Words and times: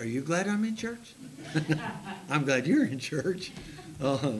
Are 0.00 0.06
you 0.06 0.22
glad 0.22 0.48
I'm 0.48 0.64
in 0.64 0.76
church? 0.76 1.12
I'm 2.30 2.46
glad 2.46 2.66
you're 2.66 2.86
in 2.86 2.98
church. 2.98 3.52
Uh, 4.02 4.32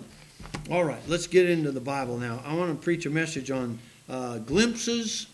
all 0.70 0.84
right, 0.84 1.02
let's 1.06 1.26
get 1.26 1.50
into 1.50 1.70
the 1.70 1.82
Bible 1.82 2.16
now. 2.16 2.40
I 2.46 2.54
want 2.54 2.74
to 2.74 2.82
preach 2.82 3.04
a 3.04 3.10
message 3.10 3.50
on 3.50 3.78
uh, 4.08 4.38
glimpses 4.38 5.26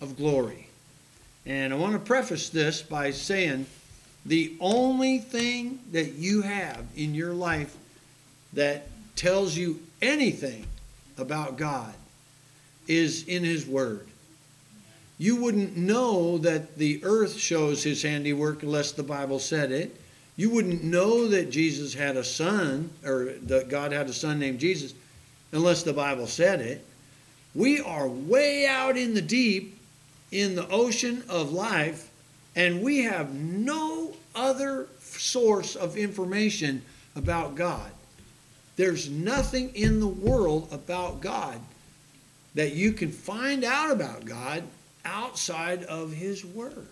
of 0.00 0.16
glory. 0.16 0.68
And 1.44 1.74
I 1.74 1.76
want 1.76 1.92
to 1.92 1.98
preface 1.98 2.48
this 2.48 2.80
by 2.80 3.10
saying 3.10 3.66
the 4.24 4.56
only 4.58 5.18
thing 5.18 5.80
that 5.92 6.14
you 6.14 6.40
have 6.40 6.82
in 6.96 7.14
your 7.14 7.34
life 7.34 7.76
that 8.54 8.88
tells 9.16 9.54
you 9.54 9.80
anything 10.00 10.64
about 11.18 11.58
God 11.58 11.92
is 12.86 13.28
in 13.28 13.44
His 13.44 13.66
Word. 13.66 14.07
You 15.18 15.36
wouldn't 15.36 15.76
know 15.76 16.38
that 16.38 16.78
the 16.78 17.04
earth 17.04 17.36
shows 17.36 17.82
His 17.82 18.02
handiwork 18.02 18.62
unless 18.62 18.92
the 18.92 19.02
Bible 19.02 19.40
said 19.40 19.72
it. 19.72 20.00
You 20.36 20.50
wouldn't 20.50 20.84
know 20.84 21.26
that 21.28 21.50
Jesus 21.50 21.92
had 21.92 22.16
a 22.16 22.22
son, 22.22 22.90
or 23.04 23.34
that 23.42 23.68
God 23.68 23.90
had 23.90 24.08
a 24.08 24.12
son 24.12 24.38
named 24.38 24.60
Jesus, 24.60 24.94
unless 25.50 25.82
the 25.82 25.92
Bible 25.92 26.28
said 26.28 26.60
it. 26.60 26.84
We 27.54 27.80
are 27.80 28.08
way 28.08 28.66
out 28.66 28.96
in 28.96 29.14
the 29.14 29.22
deep 29.22 29.78
in 30.30 30.54
the 30.54 30.68
ocean 30.68 31.24
of 31.28 31.52
life, 31.52 32.10
and 32.54 32.82
we 32.82 33.04
have 33.04 33.34
no 33.34 34.14
other 34.34 34.86
source 35.00 35.74
of 35.74 35.96
information 35.96 36.82
about 37.16 37.54
God. 37.54 37.90
There's 38.76 39.08
nothing 39.10 39.74
in 39.74 40.00
the 40.00 40.06
world 40.06 40.68
about 40.70 41.20
God 41.20 41.58
that 42.54 42.74
you 42.74 42.92
can 42.92 43.10
find 43.10 43.64
out 43.64 43.90
about 43.90 44.24
God 44.24 44.62
outside 45.08 45.84
of 45.84 46.12
His 46.12 46.44
Word. 46.44 46.88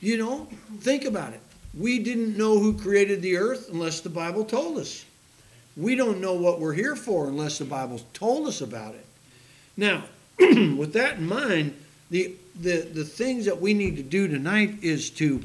You 0.00 0.18
know, 0.18 0.48
think 0.80 1.04
about 1.04 1.32
it. 1.32 1.40
We 1.76 1.98
didn't 1.98 2.36
know 2.36 2.58
who 2.58 2.78
created 2.78 3.22
the 3.22 3.36
earth 3.36 3.70
unless 3.72 4.00
the 4.00 4.08
Bible 4.08 4.44
told 4.44 4.78
us. 4.78 5.04
We 5.76 5.94
don't 5.94 6.20
know 6.20 6.34
what 6.34 6.60
we're 6.60 6.72
here 6.72 6.96
for 6.96 7.28
unless 7.28 7.58
the 7.58 7.64
Bible 7.64 8.00
told 8.14 8.46
us 8.46 8.60
about 8.60 8.94
it. 8.94 9.06
Now, 9.76 10.04
with 10.38 10.92
that 10.94 11.18
in 11.18 11.26
mind, 11.26 11.74
the, 12.10 12.34
the, 12.60 12.82
the 12.82 13.04
things 13.04 13.44
that 13.46 13.60
we 13.60 13.74
need 13.74 13.96
to 13.96 14.02
do 14.02 14.28
tonight 14.28 14.76
is 14.82 15.10
to 15.10 15.42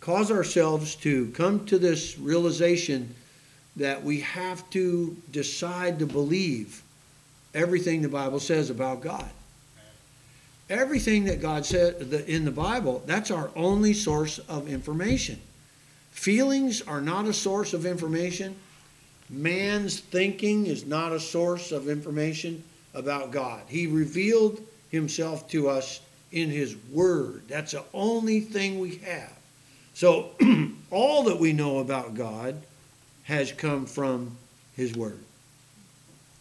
cause 0.00 0.30
ourselves 0.30 0.94
to 0.96 1.28
come 1.30 1.64
to 1.66 1.78
this 1.78 2.18
realization 2.18 3.14
that 3.76 4.02
we 4.02 4.20
have 4.20 4.68
to 4.70 5.16
decide 5.30 5.98
to 6.00 6.06
believe 6.06 6.82
everything 7.54 8.02
the 8.02 8.08
Bible 8.08 8.40
says 8.40 8.70
about 8.70 9.00
God. 9.00 9.28
Everything 10.70 11.24
that 11.24 11.40
God 11.40 11.64
said 11.64 12.02
in 12.26 12.44
the 12.44 12.50
Bible, 12.50 13.02
that's 13.06 13.30
our 13.30 13.50
only 13.56 13.94
source 13.94 14.38
of 14.40 14.68
information. 14.68 15.40
Feelings 16.10 16.82
are 16.82 17.00
not 17.00 17.26
a 17.26 17.32
source 17.32 17.72
of 17.72 17.86
information. 17.86 18.54
Man's 19.30 20.00
thinking 20.00 20.66
is 20.66 20.84
not 20.84 21.12
a 21.12 21.20
source 21.20 21.72
of 21.72 21.88
information 21.88 22.62
about 22.92 23.30
God. 23.30 23.62
He 23.68 23.86
revealed 23.86 24.60
himself 24.90 25.48
to 25.50 25.68
us 25.68 26.00
in 26.32 26.50
his 26.50 26.76
word. 26.90 27.42
That's 27.48 27.72
the 27.72 27.84
only 27.94 28.40
thing 28.40 28.78
we 28.78 28.96
have. 28.96 29.32
So 29.94 30.30
all 30.90 31.24
that 31.24 31.38
we 31.38 31.52
know 31.52 31.78
about 31.78 32.14
God 32.14 32.60
has 33.24 33.52
come 33.52 33.86
from 33.86 34.36
his 34.76 34.94
word. 34.94 35.18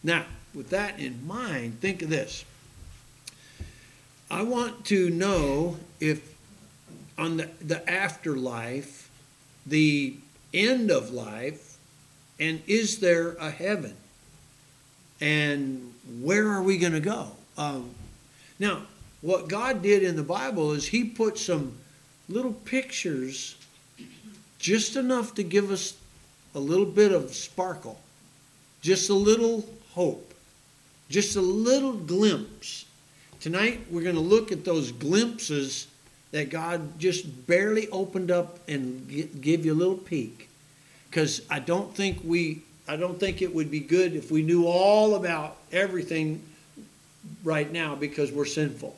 Now, 0.03 0.25
with 0.53 0.69
that 0.69 0.99
in 0.99 1.25
mind, 1.27 1.79
think 1.81 2.01
of 2.01 2.09
this. 2.09 2.45
I 4.29 4.43
want 4.43 4.85
to 4.85 5.09
know 5.09 5.77
if 5.99 6.35
on 7.17 7.37
the, 7.37 7.49
the 7.61 7.89
afterlife, 7.89 9.09
the 9.65 10.15
end 10.53 10.91
of 10.91 11.11
life, 11.11 11.77
and 12.39 12.61
is 12.67 12.99
there 12.99 13.33
a 13.33 13.49
heaven? 13.49 13.95
And 15.19 15.93
where 16.21 16.47
are 16.49 16.61
we 16.61 16.77
going 16.77 16.93
to 16.93 16.99
go? 16.99 17.31
Um, 17.57 17.91
now, 18.59 18.83
what 19.21 19.47
God 19.47 19.81
did 19.81 20.03
in 20.03 20.15
the 20.15 20.23
Bible 20.23 20.73
is 20.73 20.87
He 20.87 21.05
put 21.05 21.37
some 21.37 21.77
little 22.29 22.53
pictures, 22.53 23.55
just 24.59 24.95
enough 24.95 25.33
to 25.35 25.43
give 25.43 25.71
us 25.71 25.95
a 26.53 26.59
little 26.59 26.85
bit 26.85 27.11
of 27.11 27.33
sparkle, 27.33 27.99
just 28.81 29.09
a 29.09 29.13
little 29.13 29.67
hope, 29.93 30.33
just 31.09 31.35
a 31.35 31.41
little 31.41 31.93
glimpse. 31.93 32.85
Tonight, 33.39 33.85
we're 33.91 34.01
going 34.01 34.15
to 34.15 34.21
look 34.21 34.51
at 34.51 34.65
those 34.65 34.91
glimpses 34.91 35.87
that 36.31 36.49
God 36.49 36.99
just 36.99 37.45
barely 37.45 37.87
opened 37.89 38.31
up 38.31 38.57
and 38.67 39.07
give 39.41 39.63
you 39.63 39.73
a 39.73 39.75
little 39.75 39.95
peek. 39.95 40.49
Because 41.09 41.43
I 41.49 41.59
don't 41.59 41.95
think 41.95 42.19
we, 42.23 42.63
I 42.87 42.95
don't 42.95 43.19
think 43.19 43.43
it 43.43 43.53
would 43.53 43.69
be 43.69 43.79
good 43.79 44.15
if 44.15 44.31
we 44.31 44.41
knew 44.41 44.65
all 44.65 45.15
about 45.15 45.57
everything 45.71 46.41
right 47.43 47.71
now 47.71 47.93
because 47.93 48.31
we're 48.31 48.45
sinful. 48.45 48.95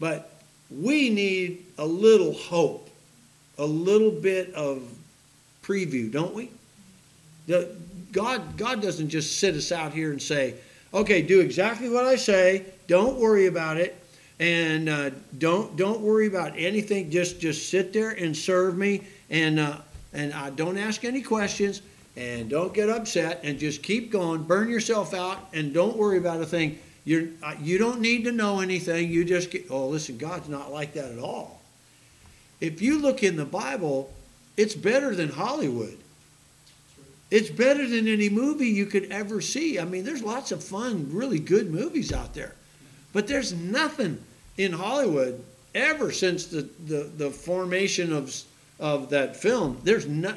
But 0.00 0.30
we 0.70 1.10
need 1.10 1.66
a 1.76 1.86
little 1.86 2.32
hope, 2.32 2.88
a 3.58 3.66
little 3.66 4.10
bit 4.10 4.54
of 4.54 4.82
preview, 5.62 6.10
don't 6.10 6.34
we? 6.34 6.50
God, 8.12 8.56
God 8.56 8.80
doesn't 8.80 9.10
just 9.10 9.38
sit 9.38 9.54
us 9.54 9.70
out 9.70 9.92
here 9.92 10.12
and 10.12 10.20
say, 10.20 10.54
okay, 10.94 11.20
do 11.20 11.40
exactly 11.40 11.90
what 11.90 12.06
I 12.06 12.16
say, 12.16 12.64
don't 12.88 13.18
worry 13.18 13.46
about 13.46 13.76
it, 13.76 14.02
and 14.40 14.88
uh, 14.88 15.10
don't 15.38 15.76
don't 15.76 16.00
worry 16.00 16.26
about 16.26 16.54
anything. 16.56 17.10
Just 17.10 17.38
just 17.38 17.70
sit 17.70 17.92
there 17.92 18.10
and 18.10 18.36
serve 18.36 18.76
me, 18.76 19.02
and 19.30 19.60
uh, 19.60 19.76
and 20.12 20.32
uh, 20.32 20.50
don't 20.50 20.76
ask 20.76 21.04
any 21.04 21.22
questions, 21.22 21.82
and 22.16 22.50
don't 22.50 22.74
get 22.74 22.88
upset, 22.88 23.40
and 23.44 23.58
just 23.58 23.82
keep 23.82 24.10
going. 24.10 24.42
Burn 24.42 24.68
yourself 24.68 25.14
out, 25.14 25.38
and 25.52 25.72
don't 25.72 25.96
worry 25.96 26.18
about 26.18 26.40
a 26.40 26.46
thing. 26.46 26.78
You're, 27.04 27.28
uh, 27.42 27.54
you 27.62 27.78
don't 27.78 28.00
need 28.00 28.24
to 28.24 28.32
know 28.32 28.60
anything. 28.60 29.10
You 29.10 29.24
just 29.24 29.50
get, 29.50 29.66
oh, 29.70 29.88
listen, 29.88 30.18
God's 30.18 30.48
not 30.48 30.70
like 30.70 30.92
that 30.94 31.10
at 31.10 31.18
all. 31.18 31.62
If 32.60 32.82
you 32.82 32.98
look 32.98 33.22
in 33.22 33.36
the 33.36 33.46
Bible, 33.46 34.12
it's 34.58 34.74
better 34.74 35.14
than 35.14 35.30
Hollywood. 35.30 35.96
It's 37.30 37.50
better 37.50 37.86
than 37.86 38.08
any 38.08 38.28
movie 38.28 38.68
you 38.68 38.86
could 38.86 39.04
ever 39.04 39.40
see. 39.40 39.78
I 39.78 39.84
mean, 39.84 40.04
there's 40.04 40.22
lots 40.22 40.50
of 40.50 40.62
fun, 40.64 41.08
really 41.12 41.38
good 41.38 41.70
movies 41.70 42.12
out 42.12 42.34
there. 42.34 42.54
But 43.12 43.26
there's 43.26 43.52
nothing 43.52 44.22
in 44.56 44.72
Hollywood 44.72 45.42
ever 45.74 46.12
since 46.12 46.46
the, 46.46 46.68
the, 46.86 47.10
the 47.16 47.30
formation 47.30 48.12
of, 48.12 48.34
of 48.78 49.10
that 49.10 49.36
film. 49.36 49.80
There's, 49.84 50.06
no, 50.06 50.34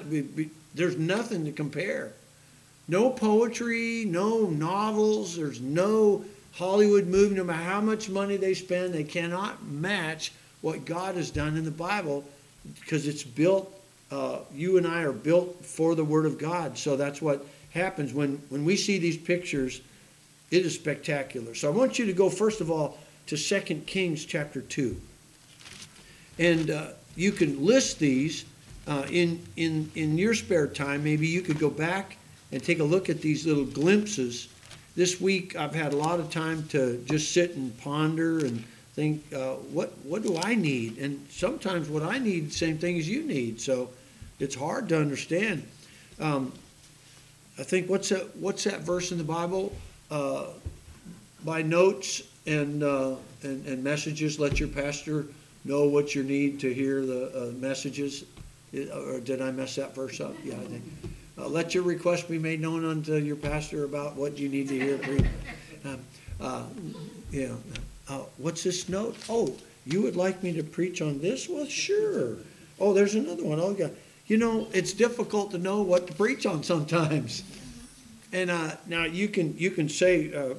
there's 0.73 0.97
nothing 0.97 1.45
to 1.45 1.51
compare. 1.51 2.13
No 2.87 3.09
poetry, 3.09 4.05
no 4.05 4.47
novels, 4.47 5.35
there's 5.35 5.61
no 5.61 6.25
Hollywood 6.53 7.07
movie, 7.07 7.35
no 7.35 7.43
matter 7.43 7.63
how 7.63 7.81
much 7.81 8.09
money 8.09 8.37
they 8.37 8.53
spend, 8.53 8.93
they 8.93 9.03
cannot 9.03 9.63
match 9.65 10.33
what 10.61 10.85
God 10.85 11.15
has 11.15 11.31
done 11.31 11.57
in 11.57 11.63
the 11.63 11.71
Bible 11.71 12.23
because 12.79 13.07
it's 13.07 13.23
built, 13.23 13.71
uh, 14.11 14.39
you 14.53 14.77
and 14.77 14.85
I 14.85 15.01
are 15.01 15.13
built 15.13 15.63
for 15.65 15.95
the 15.95 16.03
Word 16.03 16.25
of 16.25 16.37
God. 16.37 16.77
So 16.77 16.95
that's 16.95 17.21
what 17.21 17.45
happens 17.71 18.13
when, 18.13 18.41
when 18.49 18.65
we 18.65 18.75
see 18.75 18.97
these 18.97 19.17
pictures. 19.17 19.81
It 20.51 20.65
is 20.65 20.75
spectacular. 20.75 21.55
So 21.55 21.71
I 21.71 21.75
want 21.75 21.97
you 21.97 22.05
to 22.05 22.13
go, 22.13 22.29
first 22.29 22.61
of 22.61 22.69
all, 22.69 22.97
to 23.27 23.37
2 23.37 23.61
Kings 23.85 24.25
chapter 24.25 24.61
2. 24.61 24.99
And 26.39 26.69
uh, 26.69 26.87
you 27.15 27.31
can 27.31 27.65
list 27.65 27.99
these 27.99 28.45
uh, 28.87 29.05
in, 29.09 29.41
in, 29.55 29.89
in 29.95 30.17
your 30.17 30.33
spare 30.33 30.67
time. 30.67 31.03
Maybe 31.03 31.27
you 31.27 31.41
could 31.41 31.59
go 31.59 31.69
back 31.69 32.17
and 32.51 32.61
take 32.61 32.79
a 32.79 32.83
look 32.83 33.09
at 33.09 33.21
these 33.21 33.45
little 33.45 33.65
glimpses 33.65 34.49
this 34.95 35.21
week 35.21 35.55
I've 35.55 35.73
had 35.73 35.93
a 35.93 35.95
lot 35.95 36.19
of 36.19 36.29
time 36.29 36.67
to 36.69 37.01
just 37.05 37.31
sit 37.31 37.55
and 37.55 37.77
ponder 37.77 38.39
and 38.39 38.63
think, 38.93 39.23
uh, 39.33 39.53
what 39.71 39.93
what 40.03 40.21
do 40.23 40.37
I 40.37 40.55
need? 40.55 40.97
And 40.97 41.25
sometimes 41.29 41.87
what 41.89 42.03
I 42.03 42.17
need, 42.17 42.51
same 42.51 42.77
thing 42.77 42.97
as 42.97 43.07
you 43.07 43.23
need. 43.23 43.61
So 43.61 43.89
it's 44.39 44.55
hard 44.55 44.89
to 44.89 44.99
understand. 44.99 45.65
Um, 46.19 46.51
I 47.57 47.63
think 47.63 47.89
what's 47.89 48.09
that 48.09 48.35
what's 48.35 48.65
that 48.65 48.81
verse 48.81 49.11
in 49.11 49.17
the 49.17 49.23
Bible? 49.23 49.73
Uh, 50.11 50.47
by 51.45 51.61
notes 51.61 52.21
and, 52.45 52.83
uh, 52.83 53.15
and 53.43 53.65
and 53.65 53.83
messages, 53.83 54.39
let 54.39 54.59
your 54.59 54.67
pastor 54.67 55.25
know 55.63 55.85
what 55.85 56.13
you 56.13 56.21
need 56.21 56.59
to 56.59 56.73
hear 56.73 57.05
the 57.05 57.49
uh, 57.49 57.51
messages. 57.53 58.25
Or 58.93 59.19
did 59.19 59.41
I 59.41 59.51
mess 59.51 59.75
that 59.77 59.95
verse 59.95 60.19
up? 60.19 60.35
Yeah, 60.43 60.55
I 60.55 60.65
think. 60.65 60.83
Uh, 61.37 61.47
let 61.47 61.73
your 61.73 61.83
request 61.83 62.29
be 62.29 62.37
made 62.37 62.61
known 62.61 62.85
unto 62.85 63.15
your 63.15 63.37
pastor 63.37 63.85
about 63.85 64.15
what 64.15 64.37
you 64.37 64.49
need 64.49 64.67
to 64.67 64.77
hear. 64.77 64.99
Um, 65.85 65.99
uh, 66.39 66.63
uh, 68.09 68.19
what's 68.37 68.63
this 68.63 68.89
note? 68.89 69.15
Oh, 69.29 69.55
you 69.85 70.01
would 70.01 70.15
like 70.15 70.43
me 70.43 70.53
to 70.53 70.63
preach 70.63 71.01
on 71.01 71.19
this? 71.19 71.47
Well, 71.49 71.65
sure. 71.65 72.35
Oh, 72.79 72.93
there's 72.93 73.15
another 73.15 73.43
one. 73.43 73.59
Oh, 73.59 73.75
yeah. 73.77 73.89
You 74.27 74.37
know, 74.37 74.67
it's 74.73 74.93
difficult 74.93 75.51
to 75.51 75.57
know 75.57 75.81
what 75.81 76.07
to 76.07 76.13
preach 76.13 76.45
on 76.45 76.63
sometimes. 76.63 77.43
And 78.33 78.49
uh, 78.49 78.71
now 78.87 79.03
you 79.05 79.27
can 79.27 79.57
you 79.57 79.71
can 79.71 79.89
say, 79.89 80.33
uh, 80.33 80.55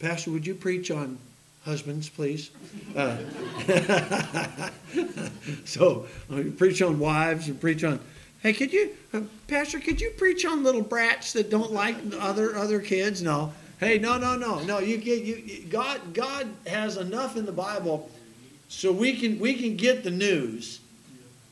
Pastor, 0.00 0.30
would 0.30 0.46
you 0.46 0.54
preach 0.54 0.90
on 0.90 1.18
husbands, 1.66 2.08
please. 2.08 2.50
Uh, 2.94 3.18
so 5.64 6.06
uh, 6.32 6.42
preach 6.56 6.80
on 6.80 6.98
wives 6.98 7.48
and 7.48 7.60
preach 7.60 7.82
on. 7.82 7.98
Hey, 8.40 8.52
could 8.52 8.72
you, 8.72 8.90
uh, 9.12 9.22
Pastor? 9.48 9.80
Could 9.80 10.00
you 10.00 10.10
preach 10.10 10.46
on 10.46 10.62
little 10.62 10.80
brats 10.80 11.32
that 11.32 11.50
don't 11.50 11.72
like 11.72 11.96
other 12.20 12.56
other 12.56 12.80
kids? 12.80 13.20
No. 13.20 13.52
Hey, 13.80 13.98
no, 13.98 14.16
no, 14.16 14.36
no, 14.36 14.62
no. 14.62 14.78
You 14.78 14.96
get 14.96 15.24
you. 15.24 15.66
God, 15.68 16.14
God 16.14 16.46
has 16.66 16.96
enough 16.96 17.36
in 17.36 17.44
the 17.44 17.52
Bible, 17.52 18.08
so 18.68 18.92
we 18.92 19.14
can 19.14 19.38
we 19.40 19.54
can 19.54 19.76
get 19.76 20.04
the 20.04 20.10
news, 20.10 20.78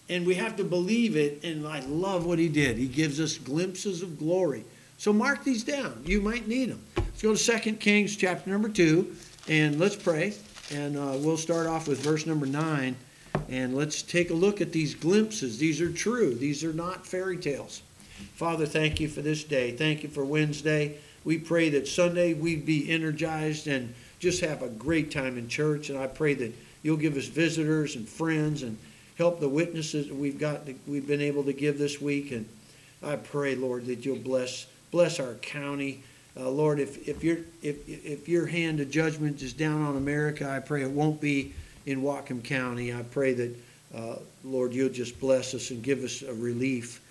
and 0.08 0.24
we 0.24 0.36
have 0.36 0.56
to 0.56 0.64
believe 0.64 1.16
it. 1.16 1.42
And 1.42 1.66
I 1.66 1.80
love 1.80 2.24
what 2.24 2.38
He 2.38 2.48
did. 2.48 2.78
He 2.78 2.86
gives 2.86 3.20
us 3.20 3.36
glimpses 3.36 4.00
of 4.00 4.16
glory. 4.16 4.64
So 4.98 5.12
mark 5.12 5.44
these 5.44 5.64
down. 5.64 6.02
You 6.04 6.20
might 6.20 6.48
need 6.48 6.70
them. 6.70 6.82
Let's 6.96 7.22
go 7.22 7.32
to 7.32 7.38
Second 7.38 7.80
Kings 7.80 8.16
chapter 8.16 8.50
number 8.50 8.68
two. 8.68 9.14
And 9.46 9.78
let's 9.78 9.94
pray, 9.94 10.32
and 10.72 10.96
uh, 10.96 11.18
we'll 11.18 11.36
start 11.36 11.66
off 11.66 11.86
with 11.86 12.00
verse 12.00 12.24
number 12.24 12.46
nine, 12.46 12.96
and 13.50 13.76
let's 13.76 14.00
take 14.00 14.30
a 14.30 14.34
look 14.34 14.62
at 14.62 14.72
these 14.72 14.94
glimpses. 14.94 15.58
These 15.58 15.82
are 15.82 15.92
true, 15.92 16.34
these 16.34 16.64
are 16.64 16.72
not 16.72 17.06
fairy 17.06 17.36
tales. 17.36 17.82
Father, 18.36 18.64
thank 18.64 19.00
you 19.00 19.08
for 19.08 19.20
this 19.20 19.44
day. 19.44 19.72
Thank 19.72 20.02
you 20.02 20.08
for 20.08 20.24
Wednesday. 20.24 20.96
We 21.24 21.36
pray 21.36 21.68
that 21.70 21.86
Sunday 21.86 22.32
we'd 22.32 22.64
be 22.64 22.90
energized 22.90 23.66
and 23.66 23.92
just 24.18 24.40
have 24.40 24.62
a 24.62 24.68
great 24.68 25.10
time 25.10 25.36
in 25.36 25.48
church. 25.48 25.90
And 25.90 25.98
I 25.98 26.06
pray 26.06 26.32
that 26.34 26.54
you'll 26.82 26.96
give 26.96 27.16
us 27.18 27.26
visitors 27.26 27.96
and 27.96 28.08
friends 28.08 28.62
and 28.62 28.78
help 29.18 29.40
the 29.40 29.48
witnesses 29.48 30.08
that 30.08 30.16
we've 30.16 30.38
got 30.38 30.64
that 30.64 30.76
we've 30.86 31.06
been 31.06 31.20
able 31.20 31.44
to 31.44 31.52
give 31.52 31.78
this 31.78 32.00
week. 32.00 32.30
And 32.30 32.48
I 33.02 33.16
pray, 33.16 33.56
Lord, 33.56 33.84
that 33.86 34.06
you'll 34.06 34.16
bless 34.16 34.66
bless 34.94 35.18
our 35.18 35.34
county. 35.34 36.00
Uh, 36.38 36.48
Lord, 36.48 36.78
if, 36.78 37.08
if, 37.08 37.24
your, 37.24 37.38
if, 37.62 37.88
if 37.88 38.28
your 38.28 38.46
hand 38.46 38.78
of 38.78 38.92
judgment 38.92 39.42
is 39.42 39.52
down 39.52 39.82
on 39.82 39.96
America, 39.96 40.48
I 40.48 40.60
pray 40.60 40.82
it 40.82 40.90
won't 40.90 41.20
be 41.20 41.52
in 41.84 42.00
Whatcom 42.00 42.44
County. 42.44 42.94
I 42.94 43.02
pray 43.02 43.32
that, 43.32 43.56
uh, 43.92 44.16
Lord, 44.44 44.72
you'll 44.72 44.90
just 44.90 45.18
bless 45.18 45.52
us 45.52 45.70
and 45.70 45.82
give 45.82 46.04
us 46.04 46.22
a 46.22 46.32
relief 46.32 47.02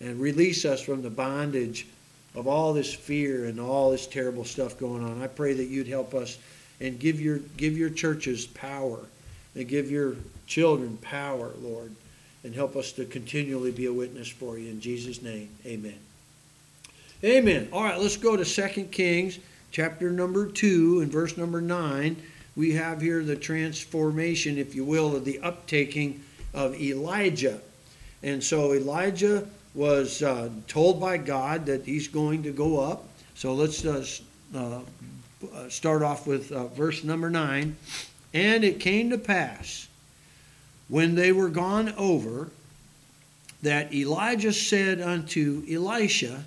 and 0.00 0.20
release 0.20 0.64
us 0.64 0.80
from 0.80 1.02
the 1.02 1.10
bondage 1.10 1.88
of 2.36 2.46
all 2.46 2.72
this 2.72 2.94
fear 2.94 3.46
and 3.46 3.58
all 3.58 3.90
this 3.90 4.06
terrible 4.06 4.44
stuff 4.44 4.78
going 4.78 5.02
on. 5.02 5.20
I 5.20 5.26
pray 5.26 5.52
that 5.52 5.66
you'd 5.66 5.88
help 5.88 6.14
us 6.14 6.38
and 6.80 6.96
give 6.96 7.20
your, 7.20 7.38
give 7.56 7.76
your 7.76 7.90
churches 7.90 8.46
power 8.46 9.00
and 9.56 9.66
give 9.66 9.90
your 9.90 10.14
children 10.46 10.96
power, 10.98 11.50
Lord, 11.60 11.90
and 12.44 12.54
help 12.54 12.76
us 12.76 12.92
to 12.92 13.04
continually 13.04 13.72
be 13.72 13.86
a 13.86 13.92
witness 13.92 14.28
for 14.28 14.58
you. 14.58 14.70
In 14.70 14.80
Jesus' 14.80 15.22
name, 15.22 15.48
amen. 15.66 15.98
Amen. 17.24 17.68
All 17.72 17.84
right, 17.84 18.00
let's 18.00 18.16
go 18.16 18.36
to 18.36 18.44
Second 18.44 18.90
Kings, 18.90 19.38
chapter 19.70 20.10
number 20.10 20.44
2, 20.44 21.02
and 21.02 21.12
verse 21.12 21.36
number 21.36 21.60
9. 21.60 22.16
We 22.56 22.72
have 22.72 23.00
here 23.00 23.22
the 23.22 23.36
transformation, 23.36 24.58
if 24.58 24.74
you 24.74 24.84
will, 24.84 25.14
of 25.14 25.24
the 25.24 25.38
uptaking 25.38 26.18
of 26.52 26.74
Elijah. 26.74 27.60
And 28.24 28.42
so 28.42 28.74
Elijah 28.74 29.46
was 29.72 30.20
uh, 30.20 30.50
told 30.66 31.00
by 31.00 31.16
God 31.16 31.66
that 31.66 31.84
he's 31.84 32.08
going 32.08 32.42
to 32.42 32.50
go 32.50 32.80
up. 32.80 33.06
So 33.36 33.54
let's 33.54 33.84
uh, 33.84 34.04
uh, 34.52 34.80
start 35.68 36.02
off 36.02 36.26
with 36.26 36.50
uh, 36.50 36.66
verse 36.66 37.04
number 37.04 37.30
9. 37.30 37.76
And 38.34 38.64
it 38.64 38.80
came 38.80 39.10
to 39.10 39.18
pass, 39.18 39.86
when 40.88 41.14
they 41.14 41.30
were 41.30 41.50
gone 41.50 41.94
over, 41.96 42.50
that 43.62 43.94
Elijah 43.94 44.52
said 44.52 45.00
unto 45.00 45.64
Elisha, 45.70 46.46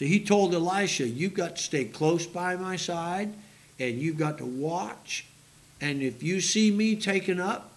So 0.00 0.06
he 0.06 0.18
told 0.18 0.54
Elisha, 0.54 1.06
You've 1.06 1.34
got 1.34 1.56
to 1.56 1.62
stay 1.62 1.84
close 1.84 2.26
by 2.26 2.56
my 2.56 2.76
side 2.76 3.34
and 3.78 3.98
you've 3.98 4.16
got 4.16 4.38
to 4.38 4.46
watch. 4.46 5.26
And 5.78 6.00
if 6.00 6.22
you 6.22 6.40
see 6.40 6.70
me 6.70 6.96
taken 6.96 7.38
up, 7.38 7.72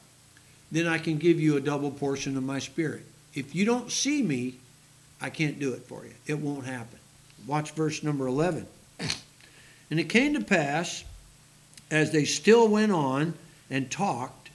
then 0.71 0.87
I 0.87 0.99
can 0.99 1.17
give 1.17 1.37
you 1.37 1.57
a 1.57 1.59
double 1.59 1.91
portion 1.91 2.37
of 2.37 2.43
my 2.43 2.59
spirit. 2.59 3.03
If 3.33 3.53
you 3.53 3.65
don't 3.65 3.91
see 3.91 4.23
me, 4.23 4.55
I 5.19 5.29
can't 5.31 5.59
do 5.59 5.73
it 5.73 5.81
for 5.81 6.05
you. 6.05 6.13
It 6.25 6.39
won't 6.39 6.65
happen. 6.65 6.97
Watch 7.45 7.71
verse 7.71 8.03
number 8.03 8.25
11. 8.27 8.67
And 9.91 9.99
it 9.99 10.05
came 10.05 10.33
to 10.33 10.41
pass, 10.41 11.03
as 11.91 12.11
they 12.11 12.25
still 12.25 12.67
went 12.67 12.91
on 12.93 13.35
and 13.69 13.91
talked, 13.91 14.49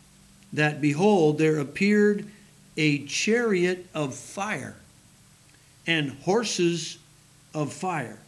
that 0.54 0.80
behold, 0.80 1.38
there 1.38 1.58
appeared 1.58 2.26
a 2.76 3.04
chariot 3.04 3.86
of 3.94 4.16
fire 4.16 4.74
and 5.86 6.10
horses 6.22 6.98
of 7.58 7.72
fire 7.72 8.18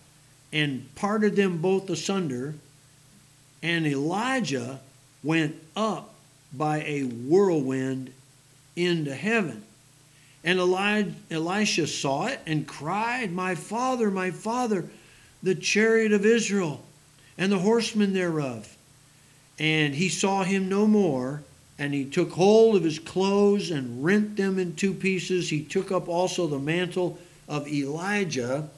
and 0.52 0.92
parted 0.96 1.36
them 1.36 1.58
both 1.58 1.88
asunder. 1.88 2.54
And 3.62 3.86
Elijah 3.86 4.80
went 5.22 5.54
up 5.76 6.14
by 6.52 6.82
a 6.82 7.02
whirlwind 7.02 8.12
into 8.74 9.14
heaven. 9.14 9.62
And 10.42 10.58
Elisha 10.58 11.86
saw 11.86 12.26
it 12.26 12.40
and 12.46 12.66
cried, 12.66 13.30
My 13.30 13.54
father, 13.54 14.10
my 14.10 14.30
father, 14.30 14.88
the 15.42 15.54
chariot 15.54 16.12
of 16.12 16.26
Israel 16.26 16.82
and 17.38 17.52
the 17.52 17.58
horsemen 17.58 18.12
thereof. 18.12 18.76
And 19.58 19.94
he 19.94 20.08
saw 20.08 20.42
him 20.42 20.68
no 20.68 20.86
more, 20.86 21.42
and 21.78 21.92
he 21.92 22.06
took 22.06 22.32
hold 22.32 22.74
of 22.76 22.82
his 22.82 22.98
clothes 22.98 23.70
and 23.70 24.02
rent 24.02 24.36
them 24.36 24.58
in 24.58 24.74
two 24.74 24.94
pieces. 24.94 25.50
He 25.50 25.62
took 25.62 25.92
up 25.92 26.08
also 26.08 26.46
the 26.46 26.58
mantle 26.58 27.18
of 27.46 27.68
Elijah 27.68 28.70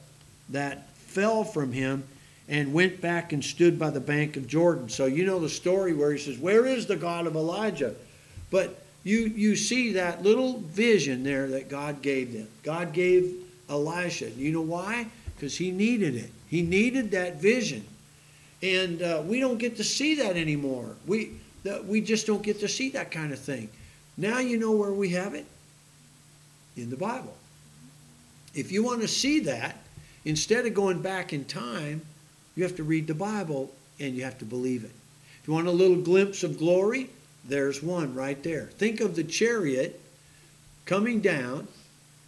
that 0.50 0.88
fell 0.96 1.44
from 1.44 1.72
him 1.72 2.04
and 2.48 2.72
went 2.72 3.00
back 3.00 3.32
and 3.32 3.44
stood 3.44 3.78
by 3.78 3.90
the 3.90 4.00
bank 4.00 4.36
of 4.36 4.46
Jordan. 4.46 4.88
So 4.88 5.06
you 5.06 5.24
know 5.24 5.38
the 5.38 5.48
story 5.48 5.94
where 5.94 6.12
he 6.12 6.18
says, 6.18 6.38
Where 6.38 6.66
is 6.66 6.86
the 6.86 6.96
God 6.96 7.26
of 7.26 7.36
Elijah? 7.36 7.94
But 8.50 8.82
you, 9.04 9.20
you 9.20 9.56
see 9.56 9.92
that 9.94 10.22
little 10.22 10.58
vision 10.58 11.24
there 11.24 11.48
that 11.48 11.68
God 11.68 12.02
gave 12.02 12.32
them. 12.32 12.48
God 12.62 12.92
gave 12.92 13.34
Elisha. 13.68 14.30
You 14.30 14.52
know 14.52 14.60
why? 14.60 15.06
Because 15.34 15.56
he 15.56 15.70
needed 15.70 16.14
it. 16.14 16.30
He 16.48 16.62
needed 16.62 17.10
that 17.12 17.40
vision. 17.40 17.84
And 18.62 19.02
uh, 19.02 19.22
we 19.26 19.40
don't 19.40 19.58
get 19.58 19.76
to 19.78 19.84
see 19.84 20.16
that 20.16 20.36
anymore. 20.36 20.94
We, 21.06 21.32
the, 21.64 21.82
we 21.86 22.00
just 22.00 22.26
don't 22.26 22.42
get 22.42 22.60
to 22.60 22.68
see 22.68 22.90
that 22.90 23.10
kind 23.10 23.32
of 23.32 23.38
thing. 23.38 23.68
Now 24.16 24.38
you 24.38 24.58
know 24.58 24.72
where 24.72 24.92
we 24.92 25.10
have 25.10 25.34
it? 25.34 25.46
In 26.76 26.90
the 26.90 26.96
Bible. 26.96 27.34
If 28.54 28.70
you 28.70 28.84
want 28.84 29.00
to 29.00 29.08
see 29.08 29.40
that, 29.40 29.81
Instead 30.24 30.66
of 30.66 30.74
going 30.74 31.02
back 31.02 31.32
in 31.32 31.44
time, 31.44 32.02
you 32.54 32.62
have 32.62 32.76
to 32.76 32.84
read 32.84 33.06
the 33.06 33.14
Bible 33.14 33.70
and 33.98 34.14
you 34.14 34.24
have 34.24 34.38
to 34.38 34.44
believe 34.44 34.84
it. 34.84 34.90
If 35.40 35.48
you 35.48 35.54
want 35.54 35.66
a 35.66 35.72
little 35.72 35.96
glimpse 35.96 36.44
of 36.44 36.58
glory, 36.58 37.10
there's 37.44 37.82
one 37.82 38.14
right 38.14 38.40
there. 38.42 38.66
Think 38.78 39.00
of 39.00 39.16
the 39.16 39.24
chariot 39.24 40.00
coming 40.86 41.20
down, 41.20 41.66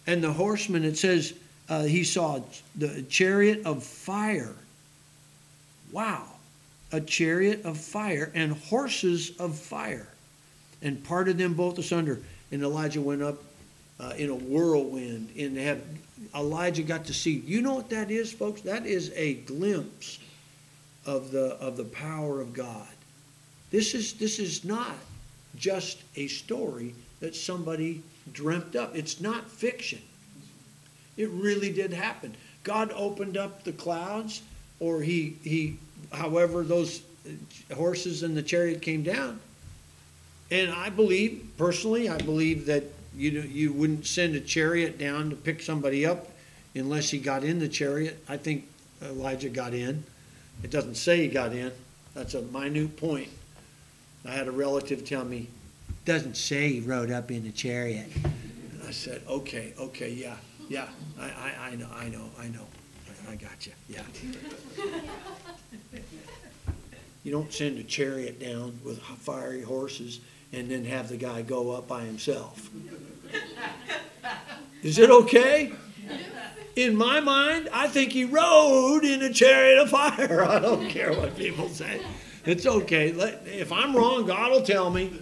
and 0.07 0.23
the 0.23 0.31
horseman, 0.31 0.83
it 0.83 0.97
says 0.97 1.33
uh, 1.69 1.83
he 1.83 2.03
saw 2.03 2.41
the 2.75 3.01
chariot 3.03 3.65
of 3.65 3.83
fire. 3.83 4.53
Wow. 5.91 6.25
A 6.91 7.01
chariot 7.01 7.65
of 7.65 7.77
fire 7.77 8.31
and 8.35 8.53
horses 8.53 9.31
of 9.39 9.57
fire, 9.57 10.07
and 10.81 11.03
parted 11.03 11.37
them 11.37 11.53
both 11.53 11.77
asunder. 11.77 12.19
And 12.51 12.61
Elijah 12.61 13.01
went 13.01 13.21
up 13.21 13.41
uh, 13.99 14.13
in 14.17 14.29
a 14.29 14.35
whirlwind 14.35 15.29
and 15.37 15.57
heaven. 15.57 15.99
Elijah 16.33 16.83
got 16.83 17.05
to 17.05 17.13
see. 17.13 17.35
You 17.45 17.61
know 17.61 17.75
what 17.75 17.89
that 17.89 18.11
is, 18.11 18.31
folks? 18.31 18.61
That 18.61 18.85
is 18.85 19.11
a 19.15 19.35
glimpse 19.35 20.19
of 21.05 21.31
the 21.31 21.55
of 21.55 21.77
the 21.77 21.83
power 21.85 22.41
of 22.41 22.53
God. 22.53 22.87
This 23.71 23.93
is 23.93 24.13
this 24.13 24.39
is 24.39 24.65
not 24.65 24.95
just 25.55 26.01
a 26.15 26.27
story 26.27 26.93
that 27.19 27.35
somebody 27.35 28.01
dreamt 28.33 28.75
up. 28.75 28.95
It's 28.95 29.21
not 29.21 29.49
fiction. 29.49 30.01
It 31.17 31.29
really 31.29 31.71
did 31.71 31.93
happen. 31.93 32.35
God 32.63 32.91
opened 32.93 33.37
up 33.37 33.63
the 33.63 33.71
clouds, 33.71 34.41
or 34.79 35.01
he 35.01 35.37
he 35.43 35.77
however 36.11 36.63
those 36.63 37.01
horses 37.73 38.23
and 38.23 38.35
the 38.35 38.43
chariot 38.43 38.81
came 38.81 39.03
down. 39.03 39.39
And 40.51 40.71
I 40.71 40.89
believe, 40.89 41.47
personally, 41.57 42.07
I 42.07 42.17
believe 42.17 42.67
that 42.67 42.83
you, 43.15 43.41
you 43.41 43.73
wouldn't 43.73 44.05
send 44.05 44.35
a 44.35 44.39
chariot 44.39 44.97
down 44.97 45.29
to 45.29 45.35
pick 45.35 45.61
somebody 45.61 46.05
up 46.05 46.27
unless 46.73 47.09
he 47.09 47.19
got 47.19 47.43
in 47.43 47.59
the 47.59 47.67
chariot. 47.67 48.23
I 48.27 48.37
think 48.37 48.67
Elijah 49.01 49.49
got 49.49 49.73
in. 49.73 50.03
It 50.63 50.71
doesn't 50.71 50.95
say 50.95 51.21
he 51.21 51.27
got 51.27 51.53
in. 51.53 51.71
That's 52.13 52.33
a 52.33 52.41
minute 52.41 52.97
point. 52.97 53.29
I 54.25 54.31
had 54.31 54.47
a 54.47 54.51
relative 54.51 55.05
tell 55.05 55.23
me, 55.23 55.47
doesn't 56.05 56.35
say 56.35 56.69
he 56.69 56.79
rode 56.79 57.11
up 57.11 57.29
in 57.29 57.43
the 57.43 57.51
chariot. 57.51 58.07
And 58.23 58.83
I 58.87 58.91
said, 58.91 59.21
okay, 59.27 59.73
okay, 59.79 60.09
yeah, 60.09 60.37
yeah, 60.67 60.87
I, 61.19 61.25
I, 61.25 61.53
I 61.71 61.75
know, 61.75 61.89
I 61.93 62.09
know, 62.09 62.29
I 62.39 62.47
know. 62.47 62.65
I, 63.27 63.33
I 63.33 63.35
got 63.35 63.67
you, 63.67 63.73
yeah. 63.87 64.01
You 67.23 67.31
don't 67.31 67.51
send 67.51 67.79
a 67.79 67.83
chariot 67.83 68.39
down 68.39 68.79
with 68.83 68.99
fiery 68.99 69.63
horses 69.63 70.19
and 70.53 70.69
then 70.69 70.85
have 70.85 71.09
the 71.09 71.17
guy 71.17 71.41
go 71.41 71.71
up 71.71 71.87
by 71.87 72.03
himself. 72.03 72.69
Is 74.85 74.99
it 74.99 75.09
okay? 75.09 75.73
In 76.75 76.95
my 76.95 77.19
mind, 77.19 77.69
I 77.73 77.87
think 77.87 78.11
he 78.11 78.23
rode 78.23 79.03
in 79.03 79.23
a 79.23 79.33
chariot 79.33 79.79
of 79.79 79.89
fire. 79.89 80.45
I 80.47 80.59
don't 80.59 80.87
care 80.89 81.11
what 81.11 81.35
people 81.35 81.69
say. 81.69 82.01
It's 82.45 82.67
okay. 82.67 83.09
If 83.47 83.71
I'm 83.71 83.95
wrong, 83.95 84.27
God 84.27 84.51
will 84.51 84.61
tell 84.61 84.91
me. 84.91 85.19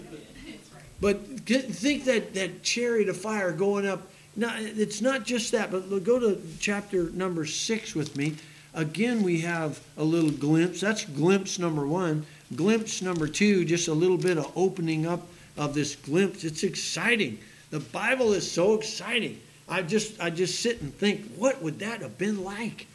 But 1.00 1.46
think 1.46 2.03
that, 2.03 2.34
that 2.34 2.62
chariot 2.63 3.08
of 3.08 3.15
fire 3.15 3.53
going 3.53 3.88
up. 3.88 4.01
Now, 4.36 4.53
it's 4.58 5.00
not 5.00 5.24
just 5.24 5.53
that, 5.53 5.72
but 5.72 5.88
go 6.03 6.20
to 6.20 6.41
chapter 6.60 7.10
number 7.12 7.46
six 7.46 7.96
with 7.96 8.17
me. 8.17 8.36
Again, 8.74 9.24
we 9.24 9.39
have 9.41 9.79
a 9.96 10.03
little 10.03 10.32
glimpse. 10.32 10.82
That's 10.82 11.05
glimpse 11.05 11.58
number 11.58 11.88
one. 11.88 12.25
Glimpse 12.53 13.01
number 13.01 13.29
two, 13.29 13.63
just 13.63 13.88
a 13.88 13.93
little 13.93 14.17
bit 14.17 14.38
of 14.38 14.51
opening 14.58 15.08
up 15.08 15.25
of 15.55 15.74
this 15.74 15.96
glimpse. 15.96 16.43
It's 16.43 16.63
exciting. 16.63 17.39
The 17.70 17.79
Bible 17.79 18.34
is 18.34 18.51
so 18.51 18.74
exciting. 18.74 19.39
I 19.67 19.82
just 19.82 20.20
I 20.22 20.29
just 20.29 20.62
sit 20.62 20.82
and 20.82 20.93
think, 20.93 21.36
what 21.36 21.62
would 21.62 21.79
that 21.79 22.01
have 22.01 22.17
been 22.17 22.43
like? 22.43 22.88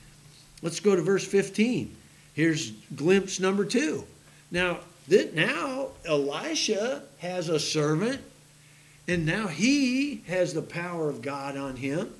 Let's 0.62 0.80
go 0.80 0.96
to 0.96 1.02
verse 1.02 1.26
15. 1.26 1.94
Here's 2.34 2.72
glimpse 2.94 3.40
number 3.40 3.64
two. 3.64 4.04
Now, 4.50 4.78
that 5.08 5.34
now 5.34 5.88
Elisha 6.04 7.02
has 7.18 7.48
a 7.48 7.58
servant, 7.58 8.20
and 9.06 9.24
now 9.24 9.46
he 9.46 10.22
has 10.26 10.52
the 10.52 10.62
power 10.62 11.08
of 11.08 11.22
God 11.22 11.56
on 11.56 11.76
him, 11.76 12.12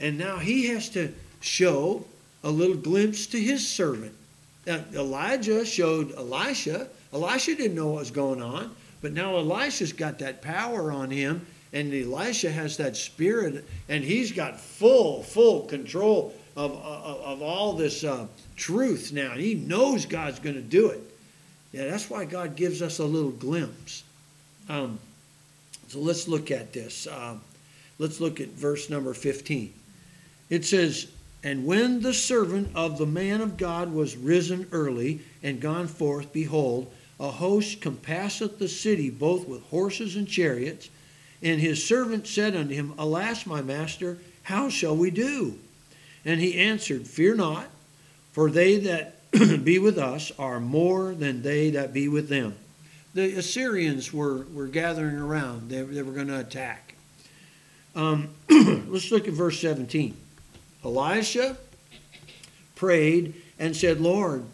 and 0.00 0.18
now 0.18 0.38
he 0.38 0.68
has 0.68 0.88
to 0.90 1.12
show 1.40 2.04
a 2.42 2.50
little 2.50 2.76
glimpse 2.76 3.26
to 3.28 3.40
his 3.40 3.66
servant. 3.66 4.14
Now, 4.66 4.80
Elijah 4.94 5.64
showed 5.64 6.12
Elisha. 6.12 6.88
Elisha 7.12 7.54
didn't 7.54 7.76
know 7.76 7.88
what 7.88 8.00
was 8.00 8.10
going 8.10 8.42
on, 8.42 8.74
but 9.02 9.12
now 9.12 9.36
Elisha's 9.36 9.92
got 9.92 10.18
that 10.20 10.40
power 10.40 10.90
on 10.90 11.10
him, 11.10 11.46
and 11.74 11.92
Elisha 11.92 12.50
has 12.50 12.76
that 12.76 12.96
spirit, 12.96 13.64
and 13.88 14.04
he's 14.04 14.30
got 14.30 14.60
full, 14.60 15.24
full 15.24 15.62
control 15.62 16.32
of, 16.56 16.70
of, 16.70 17.20
of 17.20 17.42
all 17.42 17.72
this 17.72 18.04
uh, 18.04 18.28
truth 18.54 19.12
now. 19.12 19.32
He 19.32 19.56
knows 19.56 20.06
God's 20.06 20.38
going 20.38 20.54
to 20.54 20.62
do 20.62 20.90
it. 20.90 21.00
Yeah, 21.72 21.88
that's 21.88 22.08
why 22.08 22.26
God 22.26 22.54
gives 22.54 22.80
us 22.80 23.00
a 23.00 23.04
little 23.04 23.32
glimpse. 23.32 24.04
Um, 24.68 25.00
so 25.88 25.98
let's 25.98 26.28
look 26.28 26.52
at 26.52 26.72
this. 26.72 27.08
Uh, 27.08 27.38
let's 27.98 28.20
look 28.20 28.40
at 28.40 28.50
verse 28.50 28.88
number 28.88 29.12
15. 29.12 29.74
It 30.50 30.64
says, 30.64 31.08
And 31.42 31.66
when 31.66 32.00
the 32.00 32.14
servant 32.14 32.70
of 32.76 32.98
the 32.98 33.06
man 33.06 33.40
of 33.40 33.56
God 33.56 33.92
was 33.92 34.16
risen 34.16 34.68
early 34.70 35.22
and 35.42 35.60
gone 35.60 35.88
forth, 35.88 36.32
behold, 36.32 36.92
a 37.18 37.32
host 37.32 37.80
compasseth 37.80 38.58
the 38.58 38.68
city 38.68 39.10
both 39.10 39.48
with 39.48 39.62
horses 39.64 40.14
and 40.14 40.28
chariots. 40.28 40.88
And 41.44 41.60
his 41.60 41.86
servant 41.86 42.26
said 42.26 42.56
unto 42.56 42.74
him, 42.74 42.94
Alas, 42.96 43.44
my 43.44 43.60
master, 43.60 44.16
how 44.44 44.70
shall 44.70 44.96
we 44.96 45.10
do? 45.10 45.58
And 46.24 46.40
he 46.40 46.58
answered, 46.58 47.06
Fear 47.06 47.36
not, 47.36 47.66
for 48.32 48.50
they 48.50 48.78
that 48.78 49.30
be 49.64 49.78
with 49.78 49.98
us 49.98 50.32
are 50.38 50.58
more 50.58 51.14
than 51.14 51.42
they 51.42 51.70
that 51.70 51.92
be 51.92 52.08
with 52.08 52.30
them. 52.30 52.56
The 53.12 53.34
Assyrians 53.36 54.12
were, 54.12 54.46
were 54.54 54.66
gathering 54.66 55.16
around, 55.16 55.68
they, 55.68 55.82
they 55.82 56.02
were 56.02 56.12
going 56.12 56.28
to 56.28 56.40
attack. 56.40 56.94
Um, 57.94 58.30
let's 58.50 59.12
look 59.12 59.28
at 59.28 59.34
verse 59.34 59.60
17. 59.60 60.16
Elisha 60.82 61.58
prayed 62.74 63.34
and 63.58 63.76
said, 63.76 64.00
Lord, 64.00 64.44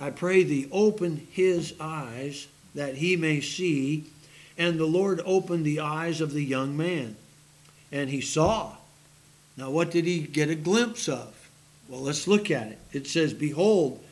I 0.00 0.10
pray 0.10 0.42
thee, 0.42 0.68
open 0.72 1.28
his 1.30 1.74
eyes 1.78 2.48
that 2.74 2.96
he 2.96 3.16
may 3.16 3.40
see. 3.40 4.06
And 4.56 4.78
the 4.78 4.86
Lord 4.86 5.20
opened 5.24 5.64
the 5.64 5.80
eyes 5.80 6.20
of 6.20 6.32
the 6.32 6.44
young 6.44 6.76
man, 6.76 7.16
and 7.90 8.08
he 8.08 8.20
saw. 8.20 8.76
Now, 9.56 9.70
what 9.70 9.90
did 9.90 10.04
he 10.04 10.20
get 10.20 10.50
a 10.50 10.54
glimpse 10.54 11.08
of? 11.08 11.48
Well, 11.88 12.00
let's 12.00 12.26
look 12.26 12.50
at 12.50 12.68
it. 12.68 12.78
It 12.92 13.06
says, 13.06 13.34
Behold, 13.34 14.02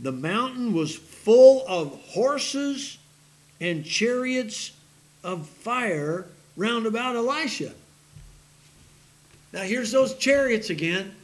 the 0.00 0.12
mountain 0.12 0.72
was 0.72 0.94
full 0.94 1.64
of 1.66 1.92
horses 2.06 2.98
and 3.60 3.84
chariots 3.84 4.72
of 5.24 5.48
fire 5.48 6.26
round 6.56 6.86
about 6.86 7.16
Elisha. 7.16 7.72
Now, 9.52 9.62
here's 9.62 9.90
those 9.90 10.14
chariots 10.14 10.70
again. 10.70 11.14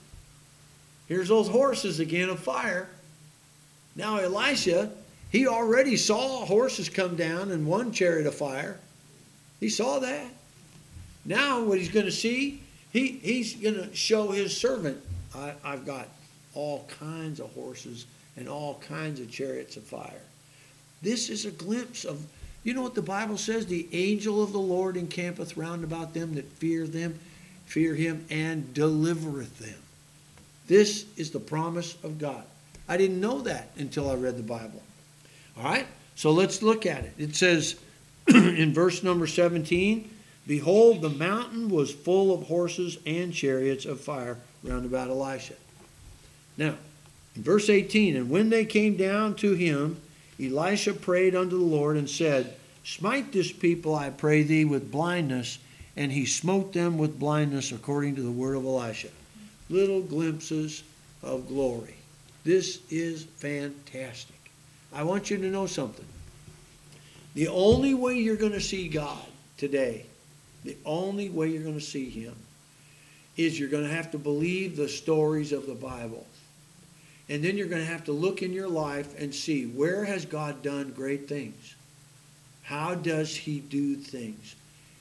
Here's 1.09 1.29
those 1.29 1.49
horses 1.49 2.01
again 2.01 2.29
of 2.29 2.41
fire. 2.41 2.89
Now, 3.95 4.19
Elisha, 4.19 4.91
he 5.35 5.49
already 5.49 5.97
saw 5.97 6.45
horses 6.45 6.89
come 6.89 7.17
down 7.17 7.51
and 7.51 7.67
one 7.67 7.91
chariot 7.91 8.25
of 8.25 8.37
fire. 8.37 8.79
He 9.59 9.69
saw 9.69 9.99
that. 9.99 10.29
Now, 11.25 11.61
what 11.65 11.77
he's 11.79 11.89
going 11.89 12.07
to 12.07 12.13
see, 12.13 12.63
he, 12.93 13.19
he's 13.21 13.57
going 13.57 13.75
to 13.75 13.93
show 13.97 14.29
his 14.29 14.57
servant, 14.57 15.03
I, 15.35 15.55
I've 15.65 15.85
got 15.85 16.07
all 16.55 16.89
kinds 17.01 17.41
of 17.41 17.53
horses 17.53 18.07
and 18.37 18.49
all 18.49 18.81
kinds 18.87 19.19
of 19.19 19.29
chariots 19.29 19.77
of 19.77 19.83
fire. 19.83 20.23
This 21.03 21.29
is 21.29 21.47
a 21.47 21.51
glimpse 21.51 22.05
of, 22.05 22.25
you 22.63 22.73
know 22.73 22.83
what 22.83 22.95
the 22.95 23.03
Bible 23.03 23.37
says? 23.37 23.67
The 23.67 23.89
angel 23.91 24.41
of 24.41 24.53
the 24.53 24.61
Lord 24.61 24.97
encampeth 24.97 25.57
round 25.57 25.83
about 25.83 26.15
them 26.15 26.37
that 26.37 26.45
fear 26.45 26.87
them, 26.87 27.19
fear 27.67 27.97
him, 27.97 28.25
and 28.31 28.73
delivereth 28.73 29.59
them. 29.59 29.81
This 30.69 31.07
is 31.17 31.33
the 31.33 31.41
promise 31.41 31.97
of 32.05 32.19
God. 32.21 32.45
I 32.89 32.97
didn't 32.97 33.21
know 33.21 33.41
that 33.41 33.71
until 33.77 34.09
I 34.09 34.15
read 34.15 34.37
the 34.37 34.45
Bible. 34.45 34.81
All 35.57 35.65
right, 35.65 35.87
so 36.15 36.33
let's 36.33 36.63
look 36.63 36.87
at 36.87 37.05
it. 37.05 37.13
It 37.19 37.37
says 37.37 37.77
in 38.29 38.73
verse 38.73 39.03
number 39.03 39.27
17 39.27 40.11
Behold, 40.47 41.01
the 41.01 41.09
mountain 41.09 41.71
was 41.71 41.91
full 41.91 42.35
of 42.35 42.47
horses 42.47 42.99
and 43.07 43.33
chariots 43.33 43.87
of 43.87 44.01
fire 44.01 44.37
round 44.63 44.85
about 44.85 45.09
Elisha. 45.09 45.55
Now, 46.59 46.75
in 47.35 47.43
verse 47.43 47.71
18, 47.71 48.17
and 48.17 48.31
when 48.31 48.51
they 48.51 48.67
came 48.67 48.97
down 48.97 49.37
to 49.37 49.55
him, 49.55 49.97
Elisha 50.39 50.93
prayed 50.93 51.35
unto 51.35 51.59
the 51.59 51.65
Lord 51.65 51.97
and 51.97 52.09
said, 52.09 52.55
Smite 52.85 53.33
this 53.33 53.51
people, 53.51 53.95
I 53.95 54.11
pray 54.11 54.43
thee, 54.43 54.65
with 54.65 54.93
blindness. 54.93 55.59
And 55.97 56.13
he 56.13 56.27
smote 56.27 56.73
them 56.73 56.99
with 56.99 57.19
blindness 57.21 57.73
according 57.73 58.17
to 58.17 58.23
the 58.23 58.31
word 58.31 58.57
of 58.57 58.65
Elisha. 58.65 59.09
Little 59.71 60.03
glimpses 60.03 60.83
of 61.23 61.49
glory. 61.49 61.95
This 62.43 62.81
is 62.91 63.25
fantastic. 63.25 64.34
I 64.95 65.03
want 65.03 65.29
you 65.29 65.37
to 65.39 65.47
know 65.47 65.67
something. 65.67 66.07
The 67.35 67.49
only 67.49 67.95
way 67.95 68.17
you're 68.19 68.37
going 68.37 68.53
to 68.53 68.61
see 68.61 68.89
God 68.89 69.27
today, 69.57 70.07
the 70.63 70.77
only 70.85 71.29
way 71.29 71.49
you're 71.49 71.65
going 71.65 71.75
to 71.75 71.85
see 71.85 72.09
Him, 72.09 72.35
is 73.37 73.59
you're 73.59 73.69
going 73.69 73.83
to 73.83 73.95
have 73.95 74.13
to 74.13 74.19
believe 74.19 74.77
the 74.77 74.89
stories 74.89 75.53
of 75.53 75.67
the 75.67 75.75
Bible. 75.75 76.25
And 77.29 77.43
then 77.43 77.57
you're 77.57 77.67
going 77.67 77.83
to 77.83 77.91
have 77.91 78.05
to 78.05 78.13
look 78.13 78.43
in 78.43 78.53
your 78.53 78.69
life 78.69 79.19
and 79.19 79.35
see 79.35 79.67
where 79.67 80.05
has 80.05 80.25
God 80.25 80.63
done 80.63 80.93
great 80.93 81.29
things? 81.29 81.75
How 82.63 82.95
does 82.95 83.35
he 83.35 83.61
do 83.61 83.97
things? 83.97 84.55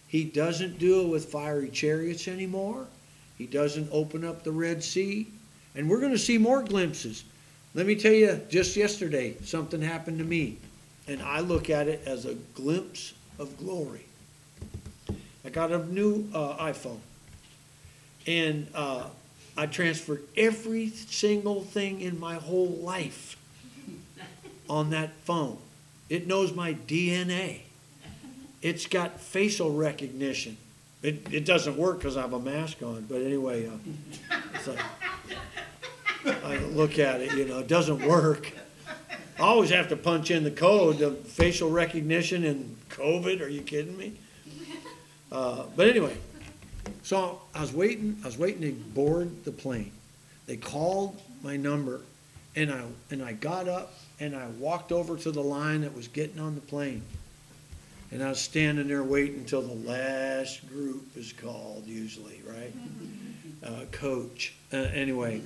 He 0.08 0.24
doesn't 0.24 0.80
do 0.80 1.02
it 1.02 1.08
with 1.10 1.26
fiery 1.26 1.70
chariots 1.70 2.28
anymore. 2.28 2.88
He 3.38 3.46
doesn't 3.46 3.90
open 3.92 4.24
up 4.24 4.44
the 4.44 4.52
Red 4.52 4.84
Sea. 4.84 5.28
And 5.76 5.90
we're 5.90 6.00
going 6.00 6.12
to 6.12 6.18
see 6.18 6.38
more 6.38 6.64
glimpses. 6.64 7.24
Let 7.76 7.88
me 7.88 7.96
tell 7.96 8.14
you, 8.14 8.40
just 8.50 8.76
yesterday, 8.76 9.36
something 9.44 9.82
happened 9.82 10.20
to 10.20 10.24
me. 10.24 10.58
And 11.08 11.22
I 11.22 11.40
look 11.40 11.70
at 11.70 11.88
it 11.88 12.04
as 12.06 12.26
a 12.26 12.36
glimpse 12.56 13.14
of 13.40 13.58
glory. 13.58 14.06
I 15.44 15.50
got 15.50 15.72
a 15.72 15.80
new 15.86 16.30
uh, 16.34 16.58
iPhone. 16.58 17.00
And 18.28 18.68
uh, 18.74 19.08
I 19.58 19.66
transferred 19.66 20.24
every 20.38 20.90
single 20.90 21.62
thing 21.62 22.00
in 22.00 22.20
my 22.20 22.36
whole 22.36 22.70
life 22.70 23.38
on 24.70 24.92
that 24.92 25.14
phone. 25.26 25.58
It 26.10 26.28
knows 26.28 26.54
my 26.54 26.74
DNA. 26.74 27.62
It's 28.62 28.86
got 28.86 29.20
facial 29.20 29.74
recognition. 29.74 30.58
It, 31.02 31.34
it 31.34 31.44
doesn't 31.46 31.76
work 31.76 31.98
because 31.98 32.16
I 32.16 32.22
have 32.22 32.34
a 32.34 32.40
mask 32.40 32.82
on, 32.82 33.06
but 33.10 33.22
anyway, 33.22 33.68
uh, 33.68 34.38
so 34.64 34.76
I 36.26 36.58
look 36.72 37.00
at 37.00 37.22
it, 37.22 37.34
you 37.34 37.46
know, 37.46 37.60
it 37.60 37.68
doesn't 37.68 38.06
work. 38.06 38.52
I 39.38 39.42
always 39.42 39.72
have 39.72 39.90
to 39.90 39.96
punch 39.96 40.32
in 40.32 40.44
the 40.44 40.52
code, 40.52 41.00
the 41.00 41.12
facial 41.12 41.70
recognition 41.70 42.46
and 42.46 42.78
COVID. 42.90 43.42
Are 43.42 43.50
you 43.50 43.62
kidding 43.62 43.98
me? 43.98 44.14
Uh, 45.32 45.64
but 45.76 45.88
anyway, 45.88 46.16
so 47.02 47.42
I 47.56 47.62
was 47.62 47.74
waiting, 47.74 48.18
I 48.24 48.28
was 48.28 48.38
waiting 48.38 48.62
to 48.62 48.72
board 48.72 49.44
the 49.44 49.52
plane. 49.52 49.92
They 50.46 50.58
called 50.58 51.20
my 51.42 51.58
number 51.58 52.02
And 52.56 52.72
I, 52.72 52.84
and 53.10 53.24
I 53.24 53.34
got 53.34 53.68
up 53.68 53.94
and 54.20 54.36
I 54.36 54.46
walked 54.60 54.92
over 54.92 55.18
to 55.18 55.32
the 55.32 55.42
line 55.42 55.82
that 55.82 55.96
was 55.96 56.08
getting 56.08 56.40
on 56.40 56.56
the 56.56 56.62
plane. 56.62 57.02
And 58.12 58.22
I 58.24 58.30
was 58.30 58.40
standing 58.40 58.88
there 58.88 59.04
waiting 59.04 59.40
until 59.40 59.64
the 59.64 59.90
last 59.90 60.70
group 60.70 61.18
is 61.18 61.34
called, 61.34 61.86
usually, 61.88 62.42
right? 62.48 62.74
Uh, 63.66 63.86
coach. 63.92 64.54
Uh, 64.72 64.78
anyway, 64.78 65.42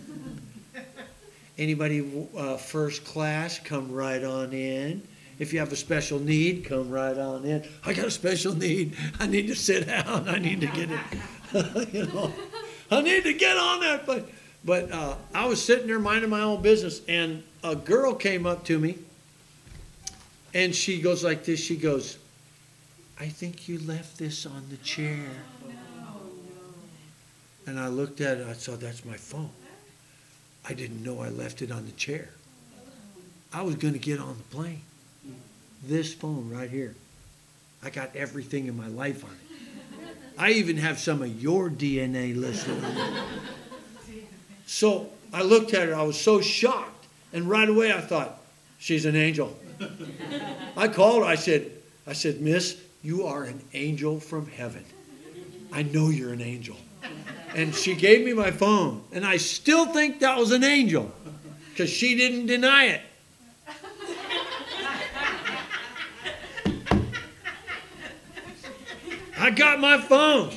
anybody 1.57 2.27
uh, 2.35 2.57
first 2.57 3.05
class, 3.05 3.59
come 3.59 3.91
right 3.91 4.23
on 4.23 4.53
in. 4.53 5.01
If 5.39 5.53
you 5.53 5.59
have 5.59 5.71
a 5.71 5.75
special 5.75 6.19
need, 6.19 6.65
come 6.65 6.89
right 6.89 7.17
on 7.17 7.45
in. 7.45 7.63
I 7.85 7.93
got 7.93 8.05
a 8.05 8.11
special 8.11 8.55
need. 8.55 8.95
I 9.19 9.27
need 9.27 9.47
to 9.47 9.55
sit 9.55 9.87
down. 9.87 10.27
I 10.27 10.39
need 10.39 10.61
to 10.61 10.67
get 10.67 10.89
it. 10.91 11.93
you 11.93 12.07
know, 12.07 12.33
I 12.89 13.01
need 13.01 13.23
to 13.23 13.33
get 13.33 13.55
on 13.55 13.81
that. 13.81 14.05
But 14.05 14.29
but 14.65 14.91
uh, 14.91 15.15
I 15.33 15.45
was 15.45 15.63
sitting 15.63 15.87
there 15.87 15.99
minding 15.99 16.29
my 16.29 16.41
own 16.41 16.61
business, 16.61 17.01
and 17.07 17.43
a 17.63 17.75
girl 17.75 18.13
came 18.13 18.45
up 18.45 18.65
to 18.65 18.79
me, 18.79 18.97
and 20.53 20.73
she 20.75 21.01
goes 21.01 21.23
like 21.23 21.45
this. 21.45 21.59
She 21.59 21.77
goes, 21.77 22.17
"I 23.19 23.27
think 23.27 23.67
you 23.67 23.77
left 23.79 24.17
this 24.17 24.45
on 24.45 24.63
the 24.69 24.77
chair." 24.77 25.29
And 27.67 27.77
I 27.77 27.89
looked 27.89 28.21
at 28.21 28.37
it. 28.37 28.47
I 28.47 28.53
saw 28.53 28.77
that's 28.77 29.03
my 29.03 29.17
phone. 29.17 29.51
I 30.67 30.73
didn't 30.73 31.03
know 31.03 31.21
I 31.21 31.29
left 31.29 31.61
it 31.61 31.71
on 31.71 31.85
the 31.85 31.91
chair. 31.93 32.29
I 33.53 33.61
was 33.61 33.75
going 33.75 33.93
to 33.93 33.99
get 33.99 34.19
on 34.19 34.37
the 34.37 34.55
plane. 34.55 34.81
This 35.83 36.13
phone 36.13 36.49
right 36.49 36.69
here. 36.69 36.93
I 37.83 37.89
got 37.89 38.15
everything 38.15 38.67
in 38.67 38.75
my 38.75 38.87
life 38.87 39.23
on 39.23 39.31
it. 39.31 40.17
I 40.37 40.51
even 40.51 40.77
have 40.77 40.99
some 40.99 41.21
of 41.21 41.41
your 41.41 41.69
DNA 41.69 42.35
listed 42.35 42.83
on 42.83 42.97
it. 42.97 43.23
So 44.65 45.09
I 45.31 45.41
looked 45.43 45.73
at 45.73 45.87
her, 45.87 45.95
I 45.95 46.03
was 46.03 46.19
so 46.19 46.41
shocked. 46.41 47.05
And 47.31 47.49
right 47.49 47.69
away 47.69 47.93
I 47.93 48.01
thought, 48.01 48.41
she's 48.77 49.05
an 49.05 49.15
angel. 49.15 49.57
I 50.75 50.87
called 50.89 51.19
her, 51.19 51.23
I 51.23 51.35
said, 51.35 51.71
I 52.05 52.13
said, 52.13 52.41
Miss, 52.41 52.81
you 53.03 53.25
are 53.25 53.43
an 53.43 53.61
angel 53.73 54.19
from 54.19 54.47
heaven. 54.47 54.83
I 55.71 55.83
know 55.83 56.09
you're 56.09 56.33
an 56.33 56.41
angel. 56.41 56.77
And 57.55 57.73
she 57.73 57.95
gave 57.95 58.25
me 58.25 58.33
my 58.33 58.51
phone. 58.51 59.03
And 59.11 59.25
I 59.25 59.37
still 59.37 59.87
think 59.87 60.19
that 60.19 60.37
was 60.37 60.51
an 60.51 60.63
angel 60.63 61.11
because 61.69 61.89
she 61.89 62.15
didn't 62.15 62.47
deny 62.47 62.85
it. 62.85 63.01
I 69.39 69.51
got 69.51 69.79
my 69.79 69.99
phone. 70.01 70.51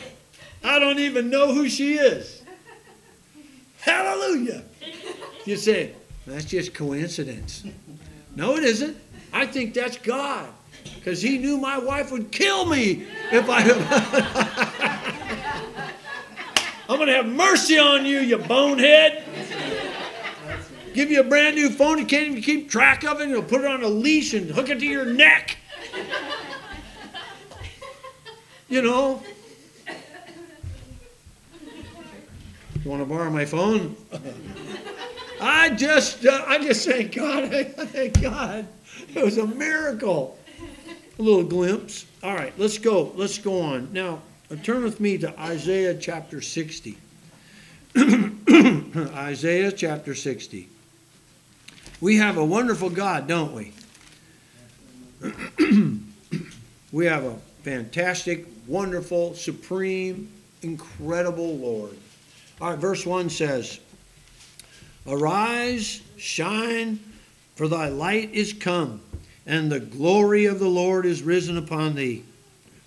I 0.65 0.79
don't 0.79 0.99
even 0.99 1.31
know 1.31 1.53
who 1.53 1.69
she 1.69 1.95
is. 1.95 2.43
Hallelujah. 3.81 4.63
You 5.45 5.57
say, 5.57 5.93
that's 6.27 6.45
just 6.45 6.75
coincidence. 6.75 7.65
No, 8.37 8.57
it 8.57 8.65
isn't. 8.65 8.97
I 9.33 9.47
think 9.47 9.75
that's 9.75 9.97
God 9.99 10.49
because 10.97 11.23
He 11.23 11.39
knew 11.39 11.57
my 11.57 11.79
wife 11.79 12.11
would 12.13 12.31
kill 12.31 12.67
me 12.67 13.07
if 13.33 13.47
I. 13.49 14.67
Going 17.01 17.09
to 17.09 17.17
have 17.17 17.29
mercy 17.29 17.79
on 17.79 18.05
you, 18.05 18.19
you 18.19 18.37
bonehead. 18.37 19.25
Give 20.93 21.11
you 21.11 21.21
a 21.21 21.25
brand 21.25 21.57
new 21.57 21.71
phone, 21.71 21.97
you 21.97 22.05
can't 22.05 22.27
even 22.27 22.43
keep 22.43 22.69
track 22.69 23.05
of 23.05 23.23
it, 23.23 23.31
you'll 23.31 23.43
put 23.43 23.63
it 23.63 23.67
on 23.69 23.83
a 23.83 23.89
leash 23.89 24.35
and 24.35 24.51
hook 24.51 24.69
it 24.69 24.81
to 24.81 24.87
your 24.87 25.07
neck. 25.07 25.57
You 28.69 28.83
know, 28.83 29.23
You 32.85 32.91
want 32.91 33.01
to 33.03 33.07
borrow 33.07 33.31
my 33.31 33.47
phone? 33.47 33.97
I 35.41 35.71
just, 35.71 36.27
uh, 36.27 36.45
I 36.47 36.59
just 36.59 36.87
thank 36.87 37.15
God. 37.15 37.51
thank 37.77 38.21
God. 38.21 38.69
It 39.15 39.25
was 39.25 39.39
a 39.39 39.47
miracle. 39.47 40.39
A 41.19 41.23
little 41.23 41.45
glimpse. 41.45 42.05
All 42.23 42.35
right, 42.35 42.53
let's 42.59 42.77
go. 42.77 43.13
Let's 43.17 43.39
go 43.39 43.63
on. 43.63 43.91
Now, 43.91 44.21
turn 44.57 44.83
with 44.83 44.99
me 44.99 45.17
to 45.19 45.39
Isaiah 45.41 45.95
chapter 45.95 46.41
60. 46.41 46.99
Isaiah 47.97 49.71
chapter 49.71 50.15
60. 50.15 50.69
We 52.01 52.17
have 52.17 52.37
a 52.37 52.45
wonderful 52.45 52.91
God, 52.91 53.29
don't 53.29 53.53
we? 53.53 53.73
we 56.93 57.07
have 57.07 57.25
a 57.25 57.37
fantastic, 57.63 58.47
wonderful, 58.67 59.35
supreme, 59.35 60.31
incredible 60.63 61.57
Lord. 61.57 61.97
All 62.61 62.71
right, 62.71 62.79
verse 62.79 63.07
1 63.07 63.31
says, 63.31 63.79
Arise, 65.07 66.03
shine, 66.17 66.99
for 67.55 67.69
thy 67.69 67.89
light 67.89 68.33
is 68.33 68.53
come, 68.53 69.01
and 69.47 69.71
the 69.71 69.81
glory 69.81 70.47
of 70.47 70.59
the 70.59 70.69
Lord 70.69 71.07
is 71.07 71.23
risen 71.23 71.57
upon 71.57 71.95
thee. 71.95 72.25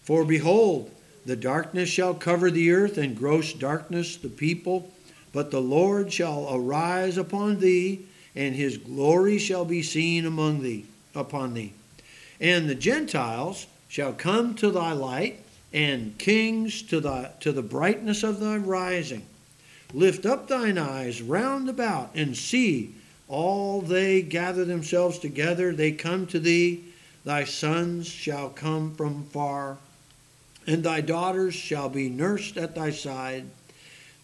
For 0.03 0.25
behold, 0.25 0.92
the 1.25 1.35
darkness 1.35 1.89
shall 1.89 2.13
cover 2.13 2.51
the 2.51 2.71
earth, 2.71 2.97
and 2.97 3.17
gross 3.17 3.53
darkness 3.53 4.17
the 4.17 4.29
people. 4.29 4.91
But 5.31 5.51
the 5.51 5.61
Lord 5.61 6.11
shall 6.13 6.47
arise 6.53 7.17
upon 7.17 7.59
thee, 7.59 8.05
and 8.35 8.55
his 8.55 8.77
glory 8.77 9.37
shall 9.37 9.65
be 9.65 9.81
seen 9.81 10.25
among 10.25 10.61
thee, 10.61 10.85
upon 11.15 11.53
thee. 11.53 11.73
And 12.39 12.69
the 12.69 12.75
Gentiles 12.75 13.67
shall 13.87 14.13
come 14.13 14.55
to 14.55 14.69
thy 14.71 14.91
light, 14.91 15.39
and 15.71 16.17
kings 16.17 16.81
to, 16.83 16.99
thy, 16.99 17.31
to 17.39 17.51
the 17.51 17.63
brightness 17.63 18.23
of 18.23 18.39
thy 18.39 18.57
rising. 18.57 19.25
Lift 19.93 20.25
up 20.25 20.47
thine 20.47 20.77
eyes 20.77 21.21
round 21.21 21.69
about 21.69 22.11
and 22.15 22.35
see. 22.35 22.95
All 23.27 23.81
they 23.81 24.21
gather 24.21 24.65
themselves 24.65 25.19
together, 25.19 25.73
they 25.73 25.91
come 25.91 26.27
to 26.27 26.39
thee. 26.39 26.83
Thy 27.23 27.45
sons 27.45 28.07
shall 28.07 28.49
come 28.49 28.95
from 28.95 29.23
far, 29.25 29.77
and 30.67 30.83
thy 30.83 31.01
daughters 31.01 31.53
shall 31.53 31.89
be 31.89 32.09
nursed 32.09 32.57
at 32.57 32.75
thy 32.75 32.91
side. 32.91 33.45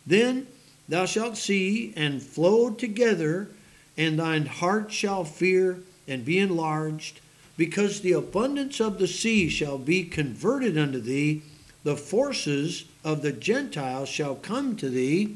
Then 0.06 0.48
thou 0.88 1.06
shalt 1.06 1.38
see 1.38 1.94
and 1.96 2.22
flow 2.22 2.70
together, 2.72 3.50
and 3.98 4.18
thine 4.18 4.46
heart 4.46 4.92
shall 4.92 5.24
fear 5.24 5.80
and 6.08 6.26
be 6.26 6.40
enlarged, 6.40 7.20
because 7.58 8.02
the 8.02 8.14
abundance 8.14 8.80
of 8.80 9.00
the 9.00 9.08
sea 9.08 9.50
shall 9.50 9.78
be 9.78 10.04
converted 10.04 10.78
unto 10.78 11.00
thee. 11.00 11.42
The 11.84 11.98
forces 11.98 12.86
of 13.04 13.22
the 13.22 13.32
Gentiles 13.32 14.10
shall 14.10 14.36
come 14.36 14.76
to 14.78 14.90
thee 14.90 15.36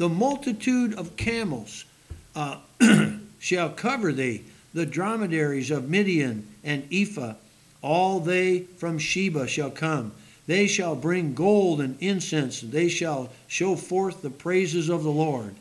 the 0.00 0.08
multitude 0.08 0.94
of 0.94 1.14
camels 1.18 1.84
uh, 2.34 2.56
shall 3.38 3.68
cover 3.68 4.14
thee, 4.14 4.42
the 4.72 4.86
dromedaries 4.86 5.70
of 5.70 5.90
Midian 5.90 6.48
and 6.64 6.88
Ephah, 6.90 7.34
all 7.82 8.18
they 8.18 8.60
from 8.78 8.98
Sheba 8.98 9.46
shall 9.46 9.70
come. 9.70 10.12
They 10.50 10.66
shall 10.66 10.96
bring 10.96 11.34
gold 11.34 11.80
and 11.80 11.96
incense, 12.00 12.60
and 12.62 12.72
they 12.72 12.88
shall 12.88 13.30
show 13.46 13.76
forth 13.76 14.20
the 14.20 14.30
praises 14.30 14.88
of 14.88 15.04
the 15.04 15.12
Lord. 15.12 15.54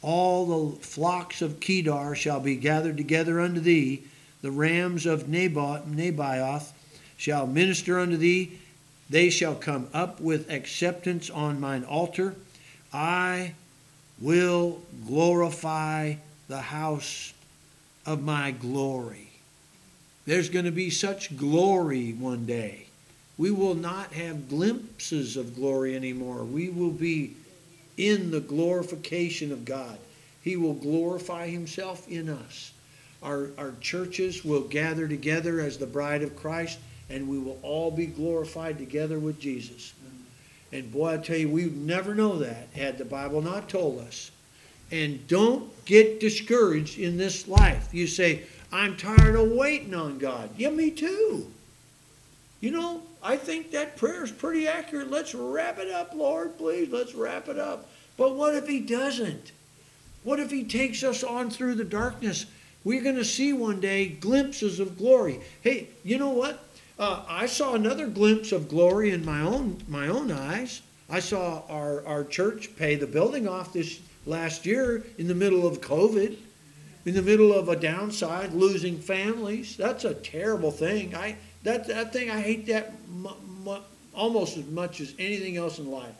All 0.00 0.70
the 0.70 0.76
flocks 0.80 1.42
of 1.42 1.60
Kedar 1.60 2.14
shall 2.14 2.40
be 2.40 2.56
gathered 2.56 2.96
together 2.96 3.38
unto 3.38 3.60
thee. 3.60 4.02
The 4.40 4.50
rams 4.50 5.04
of 5.04 5.28
Naboth, 5.28 6.72
shall 7.18 7.46
minister 7.46 7.98
unto 7.98 8.16
thee. 8.16 8.58
They 9.10 9.28
shall 9.28 9.56
come 9.56 9.88
up 9.92 10.22
with 10.22 10.50
acceptance 10.50 11.28
on 11.28 11.60
mine 11.60 11.84
altar. 11.84 12.34
I 12.94 13.52
will 14.18 14.80
glorify 15.06 16.14
the 16.48 16.62
house 16.62 17.34
of 18.06 18.22
my 18.22 18.52
glory. 18.52 19.32
There's 20.24 20.48
going 20.48 20.64
to 20.64 20.70
be 20.70 20.88
such 20.88 21.36
glory 21.36 22.14
one 22.14 22.46
day. 22.46 22.86
We 23.36 23.50
will 23.50 23.74
not 23.74 24.12
have 24.12 24.48
glimpses 24.48 25.36
of 25.36 25.56
glory 25.56 25.96
anymore. 25.96 26.44
We 26.44 26.68
will 26.68 26.90
be 26.90 27.34
in 27.96 28.30
the 28.30 28.40
glorification 28.40 29.52
of 29.52 29.64
God. 29.64 29.98
He 30.42 30.56
will 30.56 30.74
glorify 30.74 31.48
Himself 31.48 32.08
in 32.08 32.28
us. 32.28 32.72
Our, 33.22 33.48
our 33.56 33.72
churches 33.80 34.44
will 34.44 34.60
gather 34.60 35.08
together 35.08 35.60
as 35.60 35.78
the 35.78 35.86
bride 35.86 36.22
of 36.22 36.36
Christ, 36.36 36.78
and 37.08 37.28
we 37.28 37.38
will 37.38 37.58
all 37.62 37.90
be 37.90 38.06
glorified 38.06 38.78
together 38.78 39.18
with 39.18 39.40
Jesus. 39.40 39.94
And 40.74 40.92
boy, 40.92 41.14
I 41.14 41.16
tell 41.18 41.36
you, 41.36 41.48
we 41.48 41.64
would 41.64 41.76
never 41.76 42.14
know 42.16 42.38
that 42.38 42.68
had 42.74 42.98
the 42.98 43.04
Bible 43.04 43.40
not 43.40 43.68
told 43.68 44.00
us. 44.00 44.32
And 44.90 45.26
don't 45.28 45.70
get 45.84 46.18
discouraged 46.20 46.98
in 46.98 47.16
this 47.16 47.46
life. 47.46 47.88
You 47.92 48.08
say, 48.08 48.42
I'm 48.72 48.96
tired 48.96 49.36
of 49.36 49.52
waiting 49.52 49.94
on 49.94 50.18
God. 50.18 50.50
Yeah, 50.56 50.70
me 50.70 50.90
too. 50.90 51.50
You 52.60 52.72
know, 52.72 53.02
I 53.24 53.38
think 53.38 53.70
that 53.70 53.96
prayer 53.96 54.22
is 54.22 54.30
pretty 54.30 54.68
accurate. 54.68 55.10
Let's 55.10 55.34
wrap 55.34 55.78
it 55.78 55.90
up, 55.90 56.12
Lord, 56.14 56.58
please. 56.58 56.90
Let's 56.92 57.14
wrap 57.14 57.48
it 57.48 57.58
up. 57.58 57.88
But 58.18 58.36
what 58.36 58.54
if 58.54 58.68
He 58.68 58.80
doesn't? 58.80 59.52
What 60.22 60.38
if 60.38 60.50
He 60.50 60.62
takes 60.62 61.02
us 61.02 61.24
on 61.24 61.48
through 61.48 61.76
the 61.76 61.84
darkness? 61.84 62.44
We're 62.84 63.02
going 63.02 63.16
to 63.16 63.24
see 63.24 63.54
one 63.54 63.80
day 63.80 64.08
glimpses 64.08 64.78
of 64.78 64.98
glory. 64.98 65.40
Hey, 65.62 65.88
you 66.04 66.18
know 66.18 66.28
what? 66.28 66.62
Uh, 66.98 67.24
I 67.26 67.46
saw 67.46 67.74
another 67.74 68.06
glimpse 68.06 68.52
of 68.52 68.68
glory 68.68 69.10
in 69.10 69.24
my 69.24 69.40
own 69.40 69.82
my 69.88 70.06
own 70.08 70.30
eyes. 70.30 70.82
I 71.08 71.20
saw 71.20 71.62
our, 71.68 72.06
our 72.06 72.24
church 72.24 72.76
pay 72.76 72.94
the 72.94 73.06
building 73.06 73.48
off 73.48 73.72
this 73.72 74.00
last 74.26 74.66
year 74.66 75.04
in 75.18 75.28
the 75.28 75.34
middle 75.34 75.66
of 75.66 75.80
COVID. 75.80 76.36
in 77.06 77.14
the 77.14 77.22
middle 77.22 77.52
of 77.52 77.68
a 77.68 77.76
downside, 77.76 78.52
losing 78.52 78.98
families. 78.98 79.76
That's 79.76 80.04
a 80.04 80.14
terrible 80.14 80.70
thing. 80.70 81.14
I 81.14 81.36
that 81.64 81.88
that 81.88 82.12
thing 82.12 82.30
I 82.30 82.40
hate 82.40 82.66
that 82.66 82.92
almost 84.14 84.56
as 84.56 84.66
much 84.66 85.00
as 85.00 85.14
anything 85.18 85.56
else 85.56 85.78
in 85.78 85.90
life. 85.90 86.14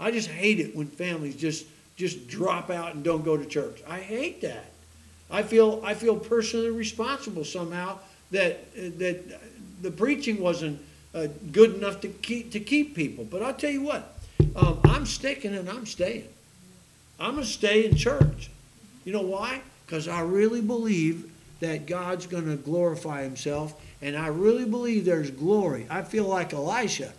I 0.00 0.10
just 0.10 0.28
hate 0.28 0.60
it 0.60 0.74
when 0.74 0.86
families 0.86 1.36
just 1.36 1.66
just 1.96 2.26
drop 2.26 2.70
out 2.70 2.94
and 2.94 3.04
don't 3.04 3.24
go 3.24 3.36
to 3.36 3.44
church. 3.44 3.82
I 3.86 4.00
hate 4.00 4.40
that. 4.40 4.66
I 5.30 5.42
feel 5.42 5.82
I 5.84 5.94
feel 5.94 6.16
personally 6.16 6.70
responsible 6.70 7.44
somehow 7.44 7.98
that 8.30 8.72
that 8.98 9.40
the 9.82 9.90
preaching 9.90 10.40
wasn't 10.40 10.80
uh, 11.14 11.28
good 11.52 11.74
enough 11.74 12.00
to 12.00 12.08
keep 12.08 12.52
to 12.52 12.60
keep 12.60 12.94
people. 12.94 13.24
But 13.24 13.42
I'll 13.42 13.54
tell 13.54 13.70
you 13.70 13.82
what, 13.82 14.16
um, 14.56 14.80
I'm 14.84 15.06
sticking 15.06 15.54
and 15.54 15.68
I'm 15.68 15.86
staying. 15.86 16.28
I'm 17.20 17.34
gonna 17.34 17.46
stay 17.46 17.84
in 17.86 17.96
church. 17.96 18.50
You 19.04 19.12
know 19.12 19.22
why? 19.22 19.60
Because 19.86 20.08
I 20.08 20.20
really 20.20 20.60
believe 20.60 21.30
that 21.60 21.86
God's 21.86 22.26
gonna 22.26 22.56
glorify 22.56 23.22
Himself, 23.22 23.80
and 24.02 24.16
I 24.16 24.28
really 24.28 24.64
believe 24.64 25.04
there's 25.04 25.30
glory. 25.30 25.86
I 25.90 26.02
feel 26.02 26.24
like 26.24 26.52
Elisha. 26.52 27.12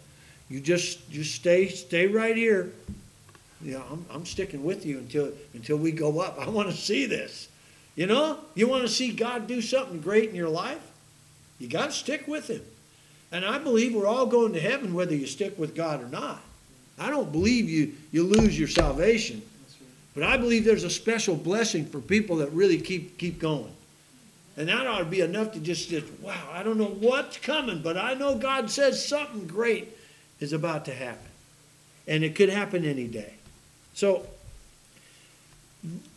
You 0.50 0.60
just 0.60 1.10
just 1.10 1.34
stay 1.34 1.68
stay 1.70 2.08
right 2.08 2.36
here. 2.36 2.72
Yeah, 3.62 3.82
I'm, 3.90 4.06
I'm 4.12 4.26
sticking 4.26 4.64
with 4.64 4.86
you 4.86 5.00
until 5.00 5.32
until 5.54 5.78
we 5.78 5.92
go 5.92 6.20
up. 6.20 6.38
I 6.40 6.50
want 6.50 6.70
to 6.70 6.76
see 6.76 7.06
this. 7.06 7.50
You 7.96 8.08
know, 8.08 8.40
you 8.56 8.68
want 8.68 8.84
to 8.84 8.90
see 8.90 9.12
God 9.12 9.48
do 9.48 9.62
something 9.62 10.02
great 10.02 10.30
in 10.30 10.36
your 10.36 10.50
life. 10.50 10.92
You 11.60 11.68
got 11.68 11.88
to 11.88 11.92
stick 11.92 12.28
with 12.28 12.50
Him. 12.50 12.62
And 13.32 13.46
I 13.46 13.58
believe 13.58 13.96
we're 13.96 14.08
all 14.08 14.26
going 14.26 14.54
to 14.54 14.60
heaven 14.60 14.94
whether 14.94 15.16
you 15.16 15.28
stick 15.28 15.58
with 15.58 15.76
God 15.76 16.04
or 16.04 16.10
not. 16.10 16.42
I 17.00 17.10
don't 17.10 17.32
believe 17.32 17.70
you 17.70 17.94
you 18.12 18.24
lose 18.24 18.58
your 18.58 18.68
salvation. 18.68 19.42
But 20.14 20.24
I 20.24 20.38
believe 20.38 20.64
there's 20.64 20.86
a 20.86 20.90
special 20.90 21.36
blessing 21.36 21.86
for 21.86 22.00
people 22.00 22.38
that 22.38 22.52
really 22.52 22.80
keep 22.80 23.18
keep 23.18 23.40
going. 23.40 23.75
And 24.58 24.70
that 24.70 24.88
ought 24.88 25.00
to 25.00 25.06
be 25.06 25.22
enough 25.22 25.52
to 25.54 25.60
just, 25.60 25.90
just 25.90 26.06
wow, 26.22 26.50
I 26.52 26.64
don't 26.64 26.78
know 26.78 26.86
what's 26.86 27.38
coming, 27.38 27.82
but 27.82 27.98
I 27.98 28.14
know 28.14 28.38
God 28.38 28.70
says 28.72 29.06
something 29.06 29.48
great 29.48 29.90
is 30.40 30.54
about 30.54 30.86
to 30.86 30.94
happen. 30.94 31.28
And 32.08 32.24
it 32.24 32.36
could 32.36 32.50
happen 32.50 32.86
any 32.86 33.08
day. 33.08 33.34
So 33.94 34.28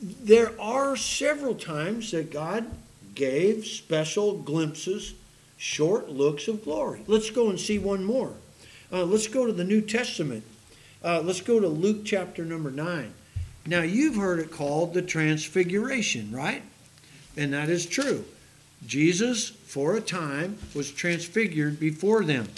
there 0.01 0.59
are 0.61 0.96
several 0.96 1.55
times 1.55 2.12
that 2.12 2.31
God 2.31 2.66
gave 3.14 3.66
special 3.66 4.38
glimpses, 4.38 5.14
short 5.57 6.09
looks 6.09 6.46
of 6.46 6.64
glory. 6.64 7.01
Let's 7.07 7.31
go 7.31 7.51
and 7.51 7.59
see 7.59 7.79
one 7.79 8.05
more. 8.05 8.33
Uh, 8.92 9.05
let's 9.05 9.27
go 9.27 9.46
to 9.46 9.53
the 9.53 9.64
New 9.64 9.81
Testament. 9.81 10.44
Uh, 11.05 11.20
let's 11.20 11.40
go 11.40 11.61
to 11.61 11.68
Luke 11.68 12.05
chapter 12.05 12.44
number 12.44 12.70
9. 12.70 13.12
Now, 13.66 13.83
you've 13.83 14.16
heard 14.16 14.38
it 14.38 14.51
called 14.51 14.94
the 14.94 15.03
Transfiguration, 15.03 16.33
right? 16.33 16.62
And 17.38 17.53
that 17.53 17.70
is 17.70 17.87
true. 17.87 18.24
Jesus, 18.85 19.48
for 19.48 19.96
a 19.96 20.01
time, 20.01 20.59
was 20.74 20.90
transfigured 20.90 21.79
before 21.79 22.24
them. 22.24 22.48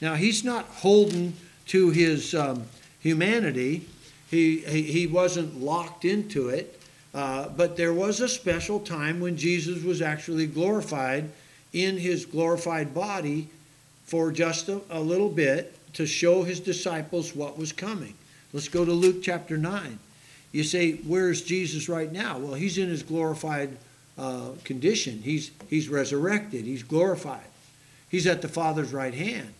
Now, 0.00 0.14
he's 0.14 0.44
not 0.44 0.64
holding 0.66 1.34
to 1.66 1.90
his 1.90 2.34
um, 2.34 2.64
humanity, 3.00 3.84
he, 4.30 4.58
he, 4.58 4.82
he, 4.82 5.06
wasn't 5.06 5.60
locked 5.60 6.04
into 6.04 6.48
it. 6.48 6.80
Uh, 7.12 7.48
but 7.50 7.76
there 7.76 7.92
was 7.92 8.20
a 8.20 8.28
special 8.28 8.80
time 8.80 9.20
when 9.20 9.36
Jesus 9.36 9.82
was 9.84 10.00
actually 10.00 10.46
glorified 10.46 11.28
in 11.72 11.98
his 11.98 12.24
glorified 12.24 12.94
body 12.94 13.48
for 14.04 14.32
just 14.32 14.68
a, 14.68 14.80
a 14.88 15.00
little 15.00 15.28
bit 15.28 15.76
to 15.94 16.06
show 16.06 16.42
his 16.42 16.60
disciples 16.60 17.36
what 17.36 17.58
was 17.58 17.72
coming. 17.72 18.14
Let's 18.52 18.68
go 18.68 18.84
to 18.84 18.92
Luke 18.92 19.22
chapter 19.22 19.58
9. 19.58 19.98
You 20.52 20.64
say, 20.64 20.92
where's 20.92 21.42
Jesus 21.42 21.88
right 21.88 22.10
now? 22.10 22.38
Well, 22.38 22.54
he's 22.54 22.78
in 22.78 22.88
his 22.88 23.02
glorified 23.02 23.76
uh, 24.18 24.50
condition. 24.64 25.22
He's, 25.22 25.50
he's 25.68 25.88
resurrected, 25.88 26.64
he's 26.64 26.82
glorified. 26.82 27.46
He's 28.08 28.26
at 28.26 28.42
the 28.42 28.48
Father's 28.48 28.92
right 28.92 29.14
hand. 29.14 29.54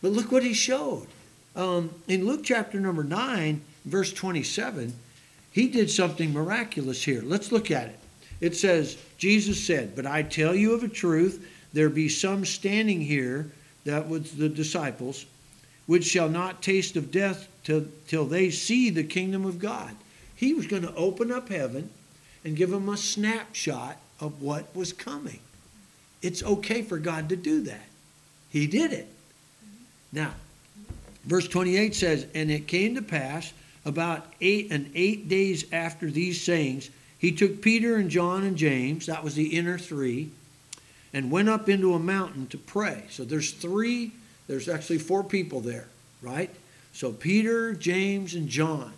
But 0.00 0.12
look 0.12 0.32
what 0.32 0.42
he 0.42 0.54
showed. 0.54 1.06
Um, 1.54 1.90
in 2.08 2.24
Luke 2.24 2.42
chapter 2.44 2.80
number 2.80 3.04
9, 3.04 3.60
verse 3.84 4.12
27, 4.12 4.94
he 5.52 5.68
did 5.68 5.90
something 5.90 6.32
miraculous 6.32 7.02
here. 7.02 7.22
Let's 7.22 7.52
look 7.52 7.70
at 7.70 7.88
it. 7.88 7.98
It 8.40 8.56
says, 8.56 8.96
Jesus 9.18 9.62
said, 9.62 9.94
But 9.94 10.06
I 10.06 10.22
tell 10.22 10.54
you 10.54 10.72
of 10.72 10.82
a 10.82 10.88
truth, 10.88 11.46
there 11.72 11.90
be 11.90 12.08
some 12.08 12.44
standing 12.44 13.00
here, 13.00 13.50
that 13.84 14.08
was 14.08 14.32
the 14.32 14.48
disciples, 14.48 15.26
which 15.86 16.04
shall 16.04 16.28
not 16.28 16.62
taste 16.62 16.96
of 16.96 17.10
death 17.10 17.48
till, 17.64 17.86
till 18.06 18.24
they 18.24 18.50
see 18.50 18.90
the 18.90 19.04
kingdom 19.04 19.44
of 19.44 19.58
God. 19.58 19.94
He 20.36 20.54
was 20.54 20.66
going 20.66 20.82
to 20.82 20.94
open 20.94 21.30
up 21.30 21.48
heaven 21.48 21.90
and 22.44 22.56
give 22.56 22.70
them 22.70 22.88
a 22.88 22.96
snapshot 22.96 23.96
of 24.20 24.42
what 24.42 24.74
was 24.74 24.92
coming. 24.92 25.40
It's 26.22 26.42
okay 26.42 26.82
for 26.82 26.98
God 26.98 27.28
to 27.30 27.36
do 27.36 27.62
that. 27.62 27.86
He 28.50 28.66
did 28.66 28.92
it. 28.92 29.08
Now, 30.12 30.32
verse 31.24 31.48
28 31.48 31.94
says, 31.94 32.26
And 32.34 32.50
it 32.50 32.66
came 32.66 32.94
to 32.96 33.02
pass 33.02 33.52
about 33.84 34.26
eight 34.40 34.68
and 34.70 34.90
eight 34.94 35.28
days 35.28 35.64
after 35.72 36.10
these 36.10 36.40
sayings, 36.40 36.90
he 37.18 37.32
took 37.32 37.60
Peter 37.60 37.96
and 37.96 38.10
John 38.10 38.44
and 38.44 38.56
James, 38.56 39.06
that 39.06 39.22
was 39.22 39.34
the 39.34 39.56
inner 39.56 39.78
three, 39.78 40.30
and 41.12 41.30
went 41.30 41.48
up 41.48 41.68
into 41.68 41.94
a 41.94 41.98
mountain 41.98 42.46
to 42.48 42.58
pray. 42.58 43.04
So 43.10 43.24
there's 43.24 43.50
three, 43.50 44.12
there's 44.46 44.68
actually 44.68 44.98
four 44.98 45.22
people 45.22 45.60
there, 45.60 45.86
right? 46.22 46.50
So 46.92 47.12
Peter, 47.12 47.74
James, 47.74 48.34
and 48.34 48.48
John. 48.48 48.92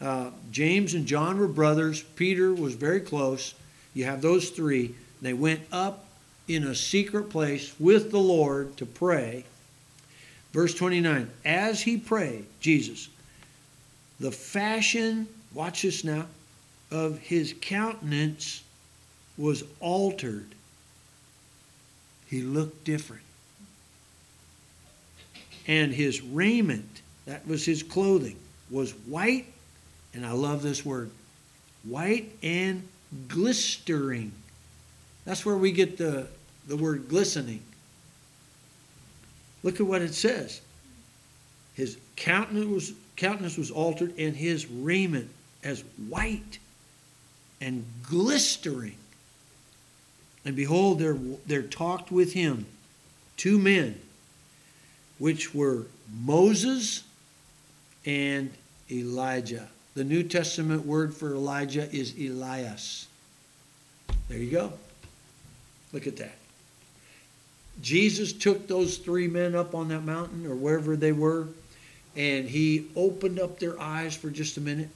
Uh, 0.00 0.30
James 0.50 0.94
and 0.94 1.06
John 1.06 1.38
were 1.38 1.48
brothers. 1.48 2.02
Peter 2.02 2.52
was 2.52 2.74
very 2.74 3.00
close. 3.00 3.54
You 3.94 4.04
have 4.04 4.20
those 4.20 4.50
three. 4.50 4.94
They 5.22 5.32
went 5.32 5.60
up 5.72 6.06
in 6.48 6.64
a 6.64 6.74
secret 6.74 7.30
place 7.30 7.74
with 7.78 8.10
the 8.10 8.20
Lord 8.20 8.76
to 8.76 8.86
pray. 8.86 9.44
Verse 10.52 10.74
29 10.74 11.30
As 11.44 11.82
he 11.82 11.96
prayed, 11.96 12.46
Jesus, 12.60 13.08
the 14.20 14.30
fashion, 14.30 15.26
watch 15.54 15.82
this 15.82 16.04
now, 16.04 16.26
of 16.90 17.18
his 17.18 17.54
countenance 17.60 18.62
was 19.36 19.64
altered. 19.80 20.46
He 22.26 22.42
looked 22.42 22.84
different. 22.84 23.22
And 25.66 25.92
his 25.92 26.22
raiment, 26.22 27.02
that 27.26 27.46
was 27.46 27.64
his 27.64 27.82
clothing, 27.82 28.36
was 28.70 28.92
white 28.92 29.46
and 30.16 30.24
I 30.24 30.32
love 30.32 30.62
this 30.62 30.84
word 30.84 31.10
white 31.84 32.32
and 32.42 32.88
glistering. 33.28 34.32
That's 35.24 35.44
where 35.44 35.56
we 35.56 35.70
get 35.70 35.98
the, 35.98 36.26
the 36.66 36.76
word 36.76 37.08
glistening. 37.08 37.62
Look 39.62 39.78
at 39.78 39.86
what 39.86 40.02
it 40.02 40.14
says. 40.14 40.62
His 41.74 41.98
countenance 42.16 42.66
was, 42.66 42.92
countenance 43.16 43.58
was 43.58 43.70
altered, 43.70 44.14
and 44.18 44.34
his 44.34 44.66
raiment 44.66 45.30
as 45.62 45.84
white 46.08 46.58
and 47.60 47.84
glistering. 48.02 48.96
And 50.46 50.56
behold, 50.56 50.98
there, 50.98 51.18
there 51.46 51.62
talked 51.62 52.10
with 52.10 52.32
him 52.32 52.66
two 53.36 53.58
men, 53.58 54.00
which 55.18 55.54
were 55.54 55.84
Moses 56.10 57.02
and 58.06 58.50
Elijah. 58.90 59.68
The 59.96 60.04
New 60.04 60.24
Testament 60.24 60.84
word 60.84 61.14
for 61.14 61.34
Elijah 61.34 61.90
is 61.90 62.12
Elias. 62.18 63.06
There 64.28 64.36
you 64.36 64.50
go. 64.50 64.74
Look 65.90 66.06
at 66.06 66.18
that. 66.18 66.34
Jesus 67.80 68.34
took 68.34 68.68
those 68.68 68.98
three 68.98 69.26
men 69.26 69.54
up 69.54 69.74
on 69.74 69.88
that 69.88 70.02
mountain 70.02 70.44
or 70.46 70.54
wherever 70.54 70.96
they 70.96 71.12
were, 71.12 71.48
and 72.14 72.46
he 72.46 72.88
opened 72.94 73.40
up 73.40 73.58
their 73.58 73.80
eyes 73.80 74.14
for 74.14 74.28
just 74.28 74.58
a 74.58 74.60
minute. 74.60 74.90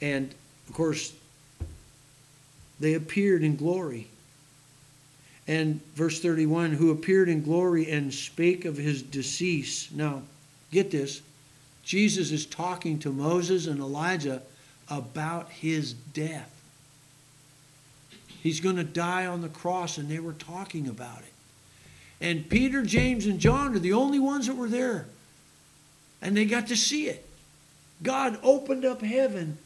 And 0.00 0.32
of 0.68 0.74
course, 0.74 1.12
they 2.78 2.94
appeared 2.94 3.42
in 3.42 3.56
glory. 3.56 4.06
And 5.48 5.80
verse 5.96 6.20
31 6.20 6.74
who 6.74 6.92
appeared 6.92 7.28
in 7.28 7.42
glory 7.42 7.90
and 7.90 8.14
spake 8.14 8.64
of 8.66 8.76
his 8.76 9.02
decease. 9.02 9.90
Now, 9.90 10.22
get 10.70 10.92
this 10.92 11.22
Jesus 11.90 12.30
is 12.30 12.46
talking 12.46 13.00
to 13.00 13.10
Moses 13.10 13.66
and 13.66 13.80
Elijah 13.80 14.42
about 14.88 15.50
his 15.50 15.92
death. 15.92 16.48
He's 18.28 18.60
going 18.60 18.76
to 18.76 18.84
die 18.84 19.26
on 19.26 19.40
the 19.40 19.48
cross, 19.48 19.98
and 19.98 20.08
they 20.08 20.20
were 20.20 20.34
talking 20.34 20.86
about 20.86 21.18
it. 21.18 21.32
And 22.24 22.48
Peter, 22.48 22.84
James, 22.84 23.26
and 23.26 23.40
John 23.40 23.74
are 23.74 23.80
the 23.80 23.94
only 23.94 24.20
ones 24.20 24.46
that 24.46 24.54
were 24.54 24.68
there. 24.68 25.08
And 26.22 26.36
they 26.36 26.44
got 26.44 26.68
to 26.68 26.76
see 26.76 27.08
it. 27.08 27.28
God 28.04 28.38
opened 28.44 28.84
up 28.84 29.02
heaven, 29.02 29.58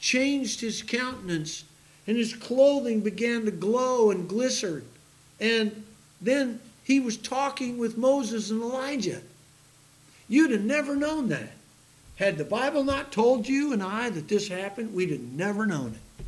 changed 0.00 0.60
his 0.60 0.82
countenance, 0.82 1.62
and 2.08 2.16
his 2.16 2.34
clothing 2.34 3.02
began 3.02 3.44
to 3.44 3.52
glow 3.52 4.10
and 4.10 4.28
glisten. 4.28 4.82
And 5.38 5.84
then 6.20 6.58
he 6.82 6.98
was 6.98 7.16
talking 7.16 7.78
with 7.78 7.96
Moses 7.96 8.50
and 8.50 8.62
Elijah. 8.62 9.20
You'd 10.28 10.50
have 10.50 10.64
never 10.64 10.96
known 10.96 11.28
that. 11.28 11.52
Had 12.18 12.36
the 12.36 12.44
Bible 12.44 12.82
not 12.82 13.12
told 13.12 13.48
you 13.48 13.72
and 13.72 13.80
I 13.80 14.10
that 14.10 14.26
this 14.26 14.48
happened, 14.48 14.92
we'd 14.92 15.12
have 15.12 15.20
never 15.20 15.66
known 15.66 15.94
it. 15.94 16.24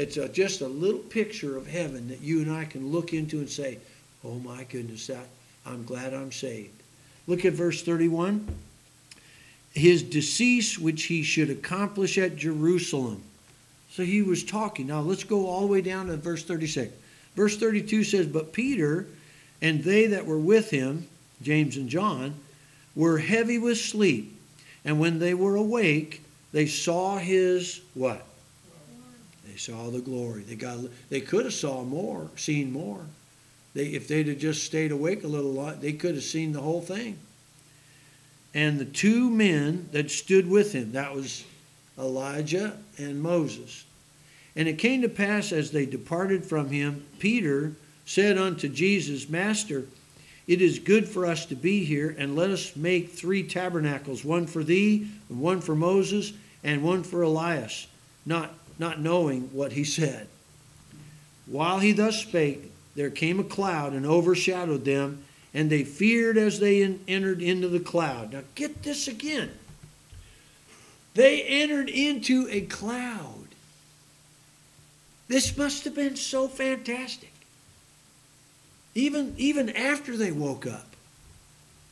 It's 0.00 0.16
a, 0.16 0.28
just 0.28 0.62
a 0.62 0.68
little 0.68 1.00
picture 1.00 1.56
of 1.56 1.66
heaven 1.66 2.08
that 2.08 2.22
you 2.22 2.40
and 2.40 2.50
I 2.50 2.64
can 2.64 2.90
look 2.90 3.12
into 3.12 3.38
and 3.38 3.48
say, 3.48 3.78
oh 4.24 4.38
my 4.38 4.64
goodness, 4.64 5.10
I'm 5.66 5.84
glad 5.84 6.14
I'm 6.14 6.32
saved. 6.32 6.82
Look 7.26 7.44
at 7.44 7.52
verse 7.52 7.82
31. 7.82 8.46
His 9.72 10.02
decease, 10.02 10.78
which 10.78 11.04
he 11.04 11.22
should 11.22 11.50
accomplish 11.50 12.16
at 12.16 12.36
Jerusalem. 12.36 13.22
So 13.90 14.02
he 14.02 14.22
was 14.22 14.44
talking. 14.44 14.86
Now 14.86 15.00
let's 15.00 15.24
go 15.24 15.46
all 15.46 15.62
the 15.62 15.66
way 15.66 15.82
down 15.82 16.06
to 16.06 16.16
verse 16.16 16.42
36. 16.42 16.94
Verse 17.34 17.58
32 17.58 18.04
says, 18.04 18.26
But 18.26 18.54
Peter 18.54 19.06
and 19.60 19.84
they 19.84 20.06
that 20.06 20.24
were 20.24 20.38
with 20.38 20.70
him, 20.70 21.06
James 21.42 21.76
and 21.76 21.90
John, 21.90 22.34
were 22.94 23.18
heavy 23.18 23.58
with 23.58 23.76
sleep. 23.76 24.35
And 24.86 25.00
when 25.00 25.18
they 25.18 25.34
were 25.34 25.56
awake, 25.56 26.22
they 26.52 26.66
saw 26.66 27.18
his 27.18 27.82
what? 27.92 28.24
They 29.46 29.56
saw 29.56 29.90
the 29.90 30.00
glory. 30.00 30.42
They 30.42 30.54
got. 30.54 30.78
They 31.10 31.20
could 31.20 31.44
have 31.44 31.54
saw 31.54 31.82
more, 31.82 32.30
seen 32.36 32.72
more. 32.72 33.04
They, 33.74 33.88
if 33.88 34.08
they'd 34.08 34.28
have 34.28 34.38
just 34.38 34.64
stayed 34.64 34.92
awake 34.92 35.24
a 35.24 35.28
little 35.28 35.52
lot, 35.52 35.82
they 35.82 35.92
could 35.92 36.14
have 36.14 36.24
seen 36.24 36.52
the 36.52 36.60
whole 36.60 36.80
thing. 36.80 37.18
And 38.54 38.78
the 38.78 38.86
two 38.86 39.28
men 39.28 39.88
that 39.92 40.10
stood 40.10 40.48
with 40.48 40.72
him, 40.72 40.92
that 40.92 41.14
was 41.14 41.44
Elijah 41.98 42.78
and 42.96 43.20
Moses. 43.20 43.84
And 44.54 44.68
it 44.68 44.78
came 44.78 45.02
to 45.02 45.08
pass 45.08 45.52
as 45.52 45.72
they 45.72 45.84
departed 45.84 46.44
from 46.44 46.70
him, 46.70 47.04
Peter 47.18 47.74
said 48.06 48.38
unto 48.38 48.68
Jesus, 48.68 49.28
Master, 49.28 49.84
it 50.46 50.62
is 50.62 50.78
good 50.78 51.08
for 51.08 51.26
us 51.26 51.46
to 51.46 51.56
be 51.56 51.84
here, 51.84 52.14
and 52.16 52.36
let 52.36 52.50
us 52.50 52.76
make 52.76 53.10
three 53.10 53.42
tabernacles 53.42 54.24
one 54.24 54.46
for 54.46 54.62
thee, 54.62 55.08
and 55.28 55.40
one 55.40 55.60
for 55.60 55.74
Moses, 55.74 56.32
and 56.62 56.82
one 56.82 57.02
for 57.02 57.22
Elias, 57.22 57.88
not, 58.24 58.54
not 58.78 59.00
knowing 59.00 59.42
what 59.52 59.72
he 59.72 59.84
said. 59.84 60.28
While 61.46 61.80
he 61.80 61.92
thus 61.92 62.20
spake, 62.20 62.72
there 62.94 63.10
came 63.10 63.40
a 63.40 63.44
cloud 63.44 63.92
and 63.92 64.06
overshadowed 64.06 64.84
them, 64.84 65.24
and 65.52 65.70
they 65.70 65.84
feared 65.84 66.36
as 66.36 66.60
they 66.60 66.82
entered 67.08 67.42
into 67.42 67.68
the 67.68 67.80
cloud. 67.80 68.32
Now, 68.32 68.42
get 68.54 68.82
this 68.82 69.08
again. 69.08 69.50
They 71.14 71.42
entered 71.42 71.88
into 71.88 72.46
a 72.50 72.62
cloud. 72.62 73.46
This 75.28 75.56
must 75.56 75.84
have 75.84 75.94
been 75.94 76.16
so 76.16 76.46
fantastic. 76.46 77.32
Even, 78.96 79.34
even 79.36 79.68
after 79.68 80.16
they 80.16 80.32
woke 80.32 80.66
up. 80.66 80.86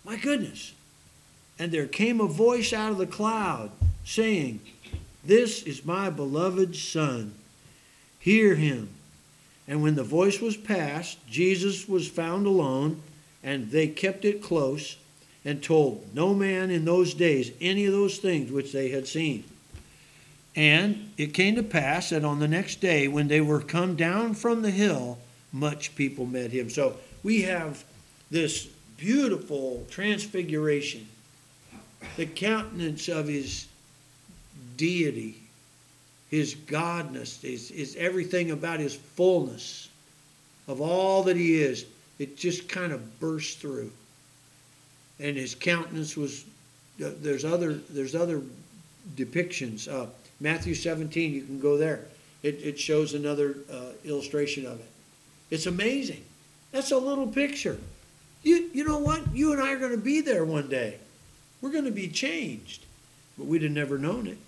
My 0.06 0.16
goodness. 0.16 0.72
And 1.58 1.70
there 1.70 1.86
came 1.86 2.18
a 2.18 2.26
voice 2.26 2.72
out 2.72 2.92
of 2.92 2.98
the 2.98 3.06
cloud 3.06 3.70
saying, 4.06 4.60
This 5.22 5.62
is 5.64 5.84
my 5.84 6.08
beloved 6.08 6.74
Son. 6.74 7.34
Hear 8.18 8.54
him. 8.54 8.88
And 9.68 9.82
when 9.82 9.96
the 9.96 10.02
voice 10.02 10.40
was 10.40 10.56
past, 10.56 11.18
Jesus 11.28 11.86
was 11.86 12.08
found 12.08 12.46
alone, 12.46 13.02
and 13.42 13.70
they 13.70 13.86
kept 13.86 14.24
it 14.24 14.42
close 14.42 14.96
and 15.44 15.62
told 15.62 16.06
no 16.14 16.32
man 16.32 16.70
in 16.70 16.86
those 16.86 17.12
days 17.12 17.52
any 17.60 17.84
of 17.84 17.92
those 17.92 18.16
things 18.16 18.50
which 18.50 18.72
they 18.72 18.88
had 18.88 19.06
seen. 19.06 19.44
And 20.56 21.10
it 21.18 21.34
came 21.34 21.56
to 21.56 21.62
pass 21.62 22.10
that 22.10 22.24
on 22.24 22.38
the 22.38 22.48
next 22.48 22.80
day, 22.80 23.08
when 23.08 23.28
they 23.28 23.42
were 23.42 23.60
come 23.60 23.94
down 23.94 24.32
from 24.32 24.62
the 24.62 24.70
hill, 24.70 25.18
much 25.54 25.96
people 25.96 26.26
met 26.26 26.50
him. 26.50 26.68
So 26.68 26.96
we 27.22 27.40
have 27.42 27.82
this 28.30 28.66
beautiful 28.98 29.86
transfiguration, 29.88 31.06
the 32.16 32.26
countenance 32.26 33.08
of 33.08 33.26
his 33.26 33.66
deity 34.76 35.38
his 36.34 36.56
godness, 36.56 37.40
his, 37.42 37.68
his 37.68 37.94
everything 37.94 38.50
about 38.50 38.80
his 38.80 38.96
fullness 38.96 39.88
of 40.66 40.80
all 40.80 41.22
that 41.22 41.36
he 41.36 41.62
is, 41.62 41.86
it 42.18 42.36
just 42.36 42.68
kind 42.68 42.92
of 42.92 43.20
burst 43.20 43.60
through. 43.60 43.92
And 45.20 45.36
his 45.36 45.54
countenance 45.54 46.16
was 46.16 46.44
uh, 47.04 47.10
there's 47.20 47.44
other 47.44 47.74
there's 47.74 48.16
other 48.16 48.42
depictions. 49.14 49.88
Uh, 49.88 50.06
Matthew 50.40 50.74
17, 50.74 51.32
you 51.32 51.42
can 51.42 51.60
go 51.60 51.76
there. 51.76 52.04
It, 52.42 52.60
it 52.62 52.80
shows 52.80 53.14
another 53.14 53.54
uh, 53.72 53.92
illustration 54.04 54.66
of 54.66 54.80
it. 54.80 54.88
It's 55.50 55.66
amazing. 55.66 56.24
That's 56.72 56.90
a 56.90 56.98
little 56.98 57.26
picture. 57.26 57.78
You, 58.42 58.70
you 58.72 58.84
know 58.84 58.98
what? 58.98 59.34
You 59.34 59.52
and 59.52 59.62
I 59.62 59.72
are 59.72 59.78
going 59.78 59.92
to 59.92 59.96
be 59.96 60.20
there 60.20 60.44
one 60.44 60.68
day. 60.68 60.98
We're 61.60 61.70
going 61.70 61.84
to 61.84 61.90
be 61.90 62.08
changed. 62.08 62.84
But 63.38 63.46
we'd 63.46 63.62
have 63.62 63.72
never 63.72 63.98
known 63.98 64.26
it. 64.26 64.38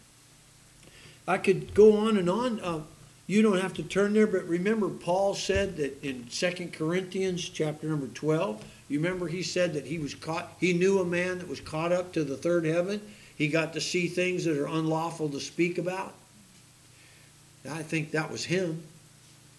I 1.26 1.38
could 1.38 1.74
go 1.74 1.96
on 1.96 2.16
and 2.16 2.30
on. 2.30 2.60
Uh, 2.60 2.80
you 3.26 3.42
don't 3.42 3.60
have 3.60 3.74
to 3.74 3.82
turn 3.82 4.12
there, 4.12 4.26
but 4.26 4.46
remember, 4.46 4.88
Paul 4.88 5.34
said 5.34 5.76
that 5.78 6.02
in 6.04 6.28
Second 6.30 6.72
Corinthians 6.72 7.48
chapter 7.48 7.88
number 7.88 8.06
12, 8.06 8.64
you 8.88 9.00
remember 9.00 9.26
he 9.26 9.42
said 9.42 9.74
that 9.74 9.86
he 9.86 9.98
was 9.98 10.14
caught, 10.14 10.52
he 10.60 10.72
knew 10.72 11.00
a 11.00 11.04
man 11.04 11.38
that 11.38 11.48
was 11.48 11.60
caught 11.60 11.90
up 11.90 12.12
to 12.12 12.22
the 12.22 12.36
third 12.36 12.64
heaven. 12.64 13.00
He 13.36 13.48
got 13.48 13.72
to 13.72 13.80
see 13.80 14.06
things 14.06 14.44
that 14.44 14.56
are 14.56 14.68
unlawful 14.68 15.28
to 15.30 15.40
speak 15.40 15.78
about. 15.78 16.14
I 17.68 17.82
think 17.82 18.12
that 18.12 18.30
was 18.30 18.44
him. 18.44 18.82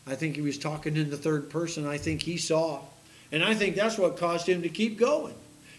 I 0.07 0.15
think 0.15 0.35
he 0.35 0.41
was 0.41 0.57
talking 0.57 0.95
in 0.95 1.09
the 1.09 1.17
third 1.17 1.49
person. 1.49 1.85
I 1.85 1.97
think 1.97 2.21
he 2.21 2.37
saw. 2.37 2.81
And 3.31 3.43
I 3.43 3.53
think 3.53 3.75
that's 3.75 3.97
what 3.97 4.17
caused 4.17 4.47
him 4.47 4.61
to 4.61 4.69
keep 4.69 4.97
going. 4.97 5.33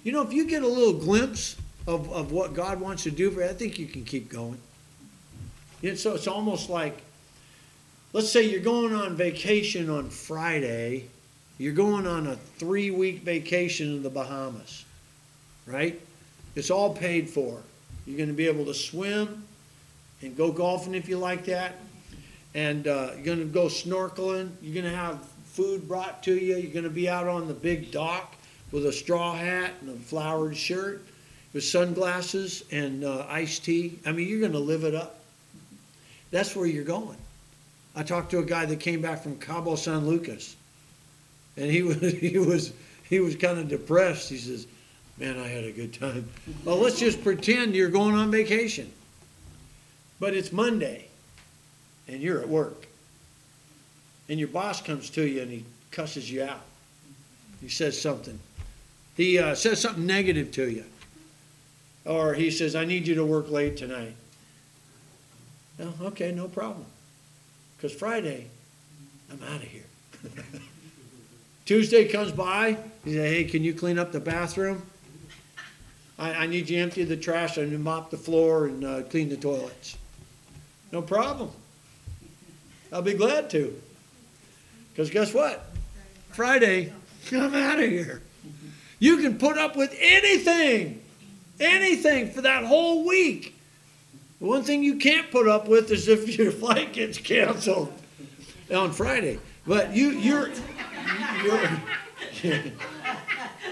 You 0.05 0.12
know, 0.12 0.23
if 0.23 0.33
you 0.33 0.47
get 0.47 0.62
a 0.62 0.69
little 0.69 0.93
glimpse 0.93 1.57
of, 1.87 2.12
of 2.12 2.31
what 2.31 2.53
God 2.53 2.81
wants 2.81 3.05
to 3.05 3.11
do 3.11 3.31
for 3.31 3.41
you, 3.41 3.49
I 3.49 3.55
think 3.55 3.79
you 3.79 3.87
can 3.87 4.05
keep 4.05 4.29
going. 4.29 4.59
You 5.81 5.91
know, 5.91 5.97
so 5.97 6.14
it's 6.14 6.27
almost 6.27 6.69
like, 6.69 7.01
let's 8.12 8.31
say 8.31 8.43
you're 8.43 8.61
going 8.61 8.95
on 8.95 9.17
vacation 9.17 9.88
on 9.88 10.11
Friday, 10.11 11.07
you're 11.57 11.73
going 11.73 12.07
on 12.07 12.27
a 12.27 12.37
three 12.37 12.91
week 12.91 13.23
vacation 13.23 13.88
in 13.88 14.03
the 14.03 14.11
Bahamas, 14.11 14.85
right? 15.67 15.99
It's 16.55 16.71
all 16.71 16.95
paid 16.95 17.31
for. 17.31 17.62
You're 18.07 18.17
going 18.17 18.29
to 18.29 18.35
be 18.35 18.47
able 18.47 18.67
to 18.67 18.75
swim 18.75 19.45
and 20.23 20.37
go 20.37 20.53
golfing 20.53 20.95
if 20.95 21.09
you 21.09 21.19
like 21.19 21.45
that. 21.47 21.77
And 22.55 22.87
uh, 22.87 23.11
you're 23.15 23.25
going 23.25 23.39
to 23.39 23.45
go 23.45 23.67
snorkeling. 23.67 24.51
You're 24.63 24.83
going 24.83 24.93
to 24.93 24.99
have 24.99 25.23
food 25.45 25.87
brought 25.87 26.23
to 26.25 26.35
you. 26.35 26.57
You're 26.57 26.73
going 26.73 26.85
to 26.85 26.91
be 26.91 27.09
out 27.09 27.27
on 27.27 27.49
the 27.49 27.55
big 27.55 27.91
dock 27.91 28.35
with 28.73 28.87
a 28.87 28.93
straw 28.93 29.35
hat 29.35 29.73
and 29.81 29.91
a 29.91 29.95
flowered 29.95 30.57
shirt 30.57 31.03
with 31.53 31.65
sunglasses 31.65 32.65
and 32.71 33.05
uh, 33.05 33.27
iced 33.29 33.65
tea. 33.65 33.99
I 34.05 34.13
mean, 34.13 34.29
you're 34.29 34.41
going 34.41 34.53
to 34.53 34.59
live 34.59 34.85
it 34.85 34.95
up. 34.95 35.21
That's 36.31 36.55
where 36.55 36.67
you're 36.67 36.85
going. 36.85 37.17
I 37.97 38.03
talked 38.03 38.31
to 38.31 38.39
a 38.39 38.45
guy 38.45 38.65
that 38.67 38.81
came 38.81 39.01
back 39.01 39.23
from 39.23 39.39
Cabo 39.39 39.75
San 39.75 40.07
Lucas, 40.07 40.55
and 41.57 41.71
he 41.71 41.83
was 41.83 42.01
he 42.01 42.39
was 42.39 42.73
he 43.09 43.21
was 43.21 43.35
kind 43.35 43.59
of 43.59 43.69
depressed. 43.69 44.29
He 44.29 44.39
says, 44.39 44.67
"Man, 45.17 45.39
I 45.39 45.49
had 45.49 45.65
a 45.65 45.73
good 45.73 45.95
time." 45.95 46.29
Well, 46.65 46.77
let's 46.77 46.99
just 46.99 47.25
pretend 47.25 47.75
you're 47.75 47.91
going 47.91 48.15
on 48.15 48.31
vacation, 48.31 48.93
but 50.21 50.35
it's 50.35 50.53
Monday, 50.53 51.08
and 52.09 52.21
you're 52.21 52.40
at 52.40 52.49
work, 52.49 52.87
and 54.29 54.38
your 54.38 54.49
boss 54.49 54.81
comes 54.81 55.11
to 55.11 55.27
you 55.27 55.42
and 55.42 55.51
he 55.51 55.64
cusses 55.90 56.31
you 56.31 56.42
out. 56.42 56.62
He 57.61 57.68
says 57.68 58.01
something. 58.01 58.38
He 59.16 59.38
uh, 59.38 59.55
says 59.55 59.81
something 59.81 60.07
negative 60.07 60.51
to 60.53 60.71
you, 60.71 60.85
or 62.05 62.35
he 62.35 62.51
says, 62.51 62.75
"I 62.75 62.85
need 62.85 63.07
you 63.07 63.14
to 63.16 63.25
work 63.25 63.51
late 63.51 63.77
tonight." 63.77 64.14
No, 65.79 65.92
okay, 66.03 66.33
no 66.33 66.49
problem. 66.49 66.87
Because 67.77 67.92
Friday, 67.92 68.47
I'm 69.31 69.40
out 69.42 69.62
of 69.62 69.68
here. 69.68 69.85
Tuesday 71.64 72.09
comes 72.09 72.33
by, 72.33 72.77
he 73.05 73.12
says, 73.12 73.31
hey, 73.31 73.44
can 73.44 73.62
you 73.62 73.75
clean 73.75 73.99
up 73.99 74.11
the 74.11 74.21
bathroom? 74.21 74.83
I, 76.18 76.33
I 76.33 76.47
need 76.47 76.68
you 76.68 76.77
to 76.77 76.83
empty 76.83 77.05
the 77.05 77.16
trash 77.16 77.59
and 77.59 77.79
mop 77.85 78.11
the 78.11 78.16
floor 78.16 78.66
and 78.66 78.85
uh, 78.85 79.03
clean 79.03 79.29
the 79.29 79.37
toilets. 79.37 79.97
No 80.90 81.03
problem. 81.03 81.51
I'll 82.92 83.03
be 83.03 83.14
glad 83.14 83.51
to. 83.51 83.81
Because 84.90 85.11
guess 85.11 85.35
what? 85.35 85.64
Friday, 86.31 86.92
I'm 87.33 87.55
out 87.55 87.79
of 87.79 87.88
here. 87.88 88.22
You 88.98 89.18
can 89.18 89.38
put 89.38 89.59
up 89.59 89.77
with 89.77 89.94
anything, 90.01 91.03
anything 91.61 92.31
for 92.31 92.42
that 92.42 92.64
whole 92.64 93.07
week. 93.07 93.55
The 94.40 94.46
one 94.46 94.62
thing 94.62 94.83
you 94.83 94.96
can't 94.96 95.31
put 95.31 95.48
up 95.48 95.68
with 95.68 95.90
is 95.90 96.09
if 96.09 96.38
your 96.38 96.51
flight 96.51 96.92
gets 96.92 97.18
canceled 97.18 97.92
on 98.74 98.92
Friday. 98.92 99.38
But 99.66 99.94
you, 99.94 100.11
you're, 100.11 100.51
you're 101.44 101.70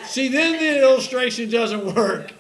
see, 0.04 0.28
then 0.28 0.52
the 0.58 0.82
illustration 0.82 1.50
doesn't 1.50 1.94
work. 1.94 2.32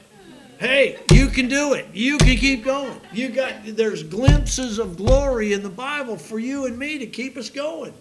Hey, 0.58 0.98
you 1.12 1.28
can 1.28 1.48
do 1.48 1.74
it. 1.74 1.86
You 1.92 2.18
can 2.18 2.36
keep 2.36 2.64
going. 2.64 2.98
You 3.12 3.28
got 3.28 3.54
there's 3.64 4.02
glimpses 4.02 4.78
of 4.78 4.96
glory 4.96 5.52
in 5.52 5.62
the 5.62 5.68
Bible 5.68 6.16
for 6.16 6.38
you 6.38 6.66
and 6.66 6.78
me 6.78 6.98
to 6.98 7.06
keep 7.06 7.36
us 7.36 7.50
going. 7.50 7.92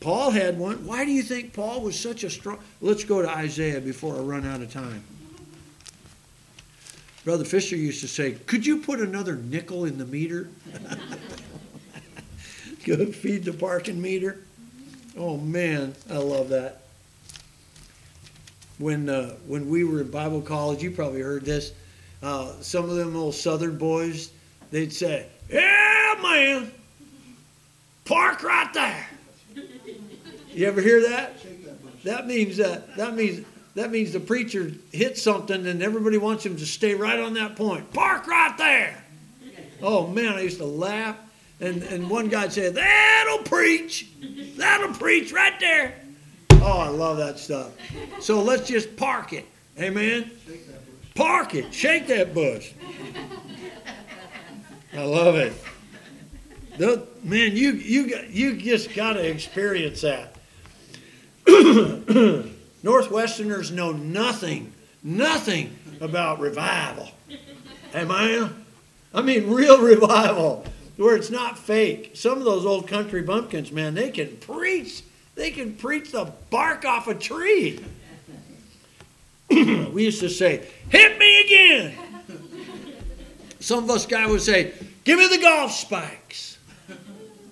Paul 0.00 0.30
had 0.30 0.58
one. 0.58 0.86
Why 0.86 1.04
do 1.04 1.12
you 1.12 1.22
think 1.22 1.52
Paul 1.52 1.82
was 1.82 1.98
such 1.98 2.24
a 2.24 2.30
strong? 2.30 2.58
Let's 2.80 3.04
go 3.04 3.22
to 3.22 3.28
Isaiah 3.28 3.80
before 3.80 4.16
I 4.16 4.20
run 4.20 4.46
out 4.46 4.62
of 4.62 4.72
time. 4.72 5.04
Brother 7.24 7.44
Fisher 7.44 7.76
used 7.76 8.00
to 8.00 8.08
say, 8.08 8.32
Could 8.32 8.66
you 8.66 8.78
put 8.78 8.98
another 8.98 9.36
nickel 9.36 9.84
in 9.84 9.98
the 9.98 10.06
meter? 10.06 10.48
Good. 12.84 13.14
Feed 13.14 13.44
the 13.44 13.52
parking 13.52 14.02
meter. 14.02 14.40
Oh 15.16 15.36
man, 15.36 15.94
I 16.10 16.16
love 16.16 16.48
that. 16.48 16.81
When 18.82 19.08
uh, 19.08 19.36
when 19.46 19.68
we 19.68 19.84
were 19.84 20.00
in 20.00 20.10
Bible 20.10 20.40
college, 20.40 20.82
you 20.82 20.90
probably 20.90 21.20
heard 21.20 21.44
this. 21.44 21.72
Uh, 22.20 22.52
some 22.60 22.90
of 22.90 22.96
them 22.96 23.14
little 23.14 23.30
Southern 23.30 23.78
boys, 23.78 24.32
they'd 24.72 24.92
say, 24.92 25.26
"Yeah, 25.48 26.16
man, 26.20 26.72
park 28.04 28.42
right 28.42 28.74
there." 28.74 29.06
You 30.52 30.66
ever 30.66 30.80
hear 30.80 31.08
that? 31.08 31.34
That 32.02 32.26
means 32.26 32.56
that 32.56 32.96
that 32.96 33.14
means 33.14 33.46
that 33.76 33.92
means 33.92 34.12
the 34.12 34.20
preacher 34.20 34.72
hit 34.90 35.16
something 35.16 35.64
and 35.64 35.80
everybody 35.80 36.18
wants 36.18 36.44
him 36.44 36.56
to 36.56 36.66
stay 36.66 36.94
right 36.96 37.20
on 37.20 37.34
that 37.34 37.54
point. 37.54 37.92
Park 37.92 38.26
right 38.26 38.58
there. 38.58 39.04
Oh 39.80 40.08
man, 40.08 40.34
I 40.34 40.40
used 40.40 40.58
to 40.58 40.64
laugh. 40.66 41.16
And, 41.60 41.84
and 41.84 42.10
one 42.10 42.28
guy 42.28 42.48
said, 42.48 42.74
That'll 42.74 43.44
preach. 43.44 44.08
That'll 44.56 44.94
preach 44.94 45.32
right 45.32 45.58
there. 45.60 45.94
Oh, 46.64 46.78
I 46.78 46.88
love 46.88 47.16
that 47.16 47.40
stuff. 47.40 47.72
So 48.20 48.40
let's 48.40 48.68
just 48.68 48.96
park 48.96 49.32
it. 49.32 49.46
Amen. 49.80 50.30
Park 51.16 51.56
it. 51.56 51.74
Shake 51.74 52.06
that 52.06 52.32
bush. 52.32 52.70
I 54.94 55.02
love 55.04 55.34
it. 55.34 55.52
The, 56.78 57.04
man, 57.24 57.56
you 57.56 57.72
you 57.72 58.16
you 58.30 58.56
just 58.56 58.94
got 58.94 59.14
to 59.14 59.28
experience 59.28 60.02
that. 60.02 60.36
Northwesterners 61.46 63.72
know 63.72 63.90
nothing, 63.92 64.72
nothing 65.02 65.76
about 66.00 66.38
revival. 66.38 67.08
Amen. 67.94 68.64
I 69.12 69.22
mean, 69.22 69.50
real 69.50 69.82
revival 69.82 70.64
where 70.96 71.16
it's 71.16 71.30
not 71.30 71.58
fake. 71.58 72.12
Some 72.14 72.38
of 72.38 72.44
those 72.44 72.64
old 72.64 72.86
country 72.86 73.22
bumpkins, 73.22 73.72
man, 73.72 73.94
they 73.94 74.10
can 74.10 74.36
preach. 74.36 75.02
They 75.34 75.50
can 75.50 75.74
preach 75.74 76.12
the 76.12 76.32
bark 76.50 76.84
off 76.84 77.08
a 77.08 77.14
tree. 77.14 77.82
we 79.50 80.04
used 80.04 80.20
to 80.20 80.28
say, 80.28 80.66
hit 80.88 81.18
me 81.18 81.40
again. 81.42 81.94
Some 83.60 83.84
of 83.84 83.90
us 83.90 84.06
guys 84.06 84.28
would 84.28 84.42
say, 84.42 84.72
give 85.04 85.18
me 85.18 85.28
the 85.28 85.38
golf 85.38 85.72
spikes. 85.72 86.58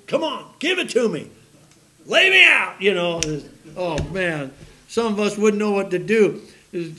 Come 0.07 0.25
on, 0.25 0.45
give 0.59 0.79
it 0.79 0.88
to 0.90 1.09
me. 1.09 1.31
Lay 2.07 2.31
me 2.31 2.45
out, 2.45 2.81
you 2.83 2.95
know. 2.95 3.21
Oh, 3.77 4.03
man. 4.05 4.53
Some 4.88 5.12
of 5.12 5.21
us 5.21 5.38
wouldn't 5.38 5.61
know 5.61 5.71
what 5.71 5.93
to 5.93 5.99
do. 5.99 6.43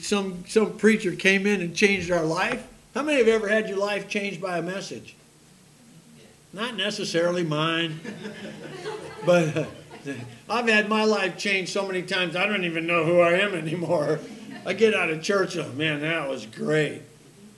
Some, 0.00 0.44
some 0.46 0.78
preacher 0.78 1.14
came 1.14 1.46
in 1.46 1.60
and 1.60 1.74
changed 1.76 2.10
our 2.10 2.24
life. 2.24 2.66
How 2.94 3.02
many 3.02 3.18
have 3.18 3.26
you 3.26 3.34
ever 3.34 3.48
had 3.48 3.68
your 3.68 3.78
life 3.78 4.08
changed 4.08 4.40
by 4.40 4.58
a 4.58 4.62
message? 4.62 5.14
Not 6.52 6.76
necessarily 6.76 7.42
mine, 7.42 8.00
but 9.26 9.56
uh, 9.56 9.64
I've 10.50 10.68
had 10.68 10.88
my 10.88 11.04
life 11.04 11.38
changed 11.38 11.72
so 11.72 11.86
many 11.86 12.02
times 12.02 12.36
I 12.36 12.46
don't 12.46 12.64
even 12.64 12.86
know 12.86 13.04
who 13.04 13.20
I 13.20 13.32
am 13.32 13.54
anymore. 13.54 14.20
I 14.66 14.74
get 14.74 14.94
out 14.94 15.10
of 15.10 15.22
church, 15.22 15.56
oh 15.56 15.72
man, 15.72 16.00
that 16.02 16.28
was 16.28 16.46
great. 16.46 17.02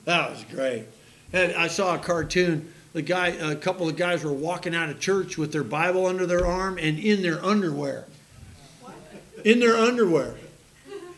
That 0.04 0.30
was 0.30 0.44
great. 0.50 0.86
And 1.32 1.54
I 1.54 1.68
saw 1.68 1.94
a 1.94 1.98
cartoon. 1.98 2.72
The 2.92 3.02
guy, 3.02 3.28
a 3.28 3.56
couple 3.56 3.88
of 3.88 3.96
guys 3.96 4.22
were 4.22 4.32
walking 4.32 4.74
out 4.74 4.88
of 4.88 5.00
church 5.00 5.36
with 5.36 5.52
their 5.52 5.64
Bible 5.64 6.06
under 6.06 6.26
their 6.26 6.46
arm 6.46 6.78
and 6.78 6.98
in 6.98 7.22
their 7.22 7.44
underwear. 7.44 8.06
In 9.44 9.58
their 9.58 9.76
underwear. 9.76 10.36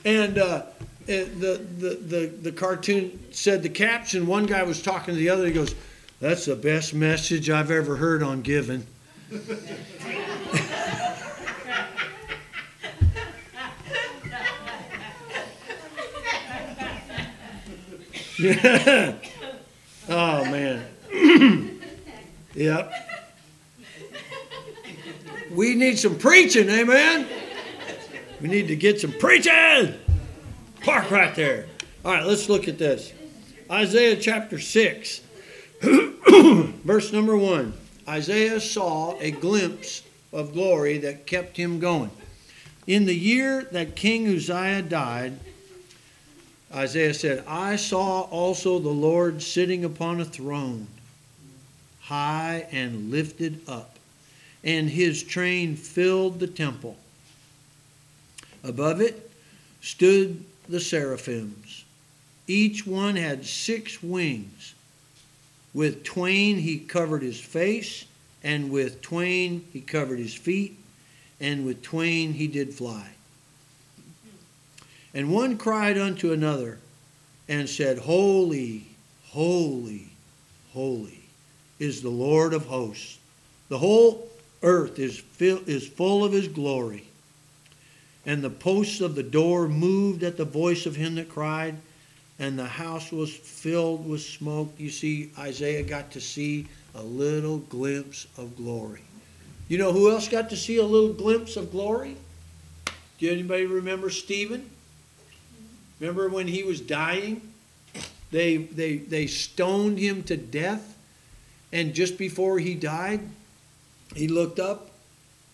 And 0.05 0.39
uh, 0.39 0.62
the, 1.07 1.61
the, 1.79 1.95
the, 1.95 2.27
the 2.27 2.53
cartoon 2.53 3.19
said 3.31 3.62
the 3.62 3.69
caption, 3.69 4.27
one 4.27 4.47
guy 4.47 4.62
was 4.62 4.83
talking 4.83 5.15
to 5.15 5.21
the 5.21 5.29
other, 5.29 5.47
he 5.47 5.53
goes, 5.53 5.75
that's 6.21 6.47
the 6.47 6.57
best 6.57 6.95
message 6.95 7.51
I've 7.51 7.71
ever 7.71 7.97
heard 7.97 8.23
on 8.23 8.41
giving. 8.43 8.87
yeah. 18.38 19.14
Oh 20.09 20.44
man. 20.44 20.87
yep. 22.55 22.92
We 25.51 25.75
need 25.75 25.99
some 25.99 26.16
preaching, 26.16 26.68
amen. 26.68 27.27
We 28.40 28.49
need 28.49 28.68
to 28.68 28.77
get 28.77 29.01
some 29.01 29.11
preaching. 29.12 29.94
Park 30.83 31.11
right 31.11 31.35
there. 31.35 31.66
All 32.05 32.12
right, 32.12 32.25
let's 32.25 32.49
look 32.49 32.68
at 32.68 32.79
this. 32.79 33.12
Isaiah 33.68 34.14
chapter 34.14 34.61
6. 34.61 35.22
Verse 35.83 37.12
number 37.12 37.37
one 37.37 37.72
Isaiah 38.09 38.61
saw 38.61 39.18
a 39.18 39.33
glimpse 39.33 40.03
of 40.33 40.53
glory 40.53 40.99
that 40.99 41.27
kept 41.27 41.57
him 41.57 41.81
going. 41.81 42.11
In 42.87 43.07
the 43.07 43.16
year 43.16 43.64
that 43.72 43.96
King 43.96 44.29
Uzziah 44.29 44.83
died, 44.83 45.40
Isaiah 46.77 47.15
said, 47.15 47.43
I 47.49 47.77
saw 47.77 48.23
also 48.23 48.79
the 48.79 48.91
Lord 48.91 49.43
sitting 49.43 49.83
upon 49.83 50.21
a 50.21 50.27
throne, 50.27 50.87
high 52.01 52.67
and 52.71 53.11
lifted 53.11 53.62
up, 53.67 53.99
and 54.62 54.91
his 54.91 55.23
train 55.23 55.75
filled 55.75 56.39
the 56.39 56.47
temple. 56.47 56.99
Above 58.62 59.01
it 59.01 59.31
stood 59.81 60.45
the 60.69 60.81
seraphims. 60.81 61.85
Each 62.47 62.87
one 62.87 63.17
had 63.17 63.47
six 63.47 64.03
wings. 64.03 64.75
With 65.73 66.05
twain 66.05 66.59
he 66.59 66.79
covered 66.79 67.23
his 67.23 67.41
face, 67.41 68.05
and 68.45 68.71
with 68.71 69.01
twain 69.01 69.65
he 69.73 69.81
covered 69.81 70.19
his 70.19 70.35
feet, 70.35 70.77
and 71.41 71.65
with 71.65 71.81
twain 71.81 72.35
he 72.35 72.47
did 72.47 72.75
fly. 72.75 73.15
And 75.14 75.33
one 75.33 75.57
cried 75.57 75.97
unto 75.99 76.33
another 76.33 76.79
and 77.49 77.69
said, 77.69 77.99
Holy, 77.99 78.87
holy, 79.29 80.09
holy 80.73 81.21
is 81.79 82.03
the 82.03 82.11
Lord 82.11 82.55
of 82.55 82.66
hosts. 82.66 83.19
The 83.69 83.79
whole 83.79 84.29
earth 84.62 84.99
is, 84.99 85.19
fill, 85.19 85.61
is 85.66 85.87
full 85.87 86.25
of 86.25 86.33
his 86.33 86.49
glory. 86.49 87.07
And 88.25 88.42
the 88.42 88.51
posts 88.51 89.01
of 89.01 89.14
the 89.14 89.23
door 89.23 89.69
moved 89.69 90.23
at 90.23 90.37
the 90.37 90.45
voice 90.45 90.87
of 90.87 90.97
him 90.97 91.14
that 91.14 91.29
cried, 91.29 91.77
and 92.38 92.59
the 92.59 92.66
house 92.66 93.12
was 93.12 93.33
filled 93.33 94.09
with 94.09 94.21
smoke. 94.21 94.73
You 94.79 94.90
see, 94.90 95.31
Isaiah 95.38 95.83
got 95.83 96.11
to 96.12 96.21
see 96.21 96.66
a 96.95 97.03
little 97.03 97.59
glimpse 97.59 98.27
of 98.37 98.57
glory. 98.57 99.03
You 99.69 99.79
know 99.79 99.92
who 99.92 100.11
else 100.11 100.29
got 100.29 100.51
to 100.51 100.57
see 100.57 100.79
a 100.79 100.85
little 100.85 101.12
glimpse 101.12 101.57
of 101.57 101.71
glory? 101.71 102.16
Do 103.19 103.31
anybody 103.31 103.66
remember 103.66 104.11
Stephen? 104.11 104.71
Remember 106.00 106.28
when 106.28 106.46
he 106.46 106.62
was 106.62 106.80
dying? 106.80 107.52
They, 108.30 108.56
they, 108.56 108.96
they 108.96 109.26
stoned 109.26 109.98
him 109.98 110.22
to 110.24 110.37
death. 110.37 110.96
And 111.72 111.94
just 111.94 112.18
before 112.18 112.59
he 112.59 112.74
died, 112.74 113.20
he 114.14 114.28
looked 114.28 114.59
up 114.59 114.90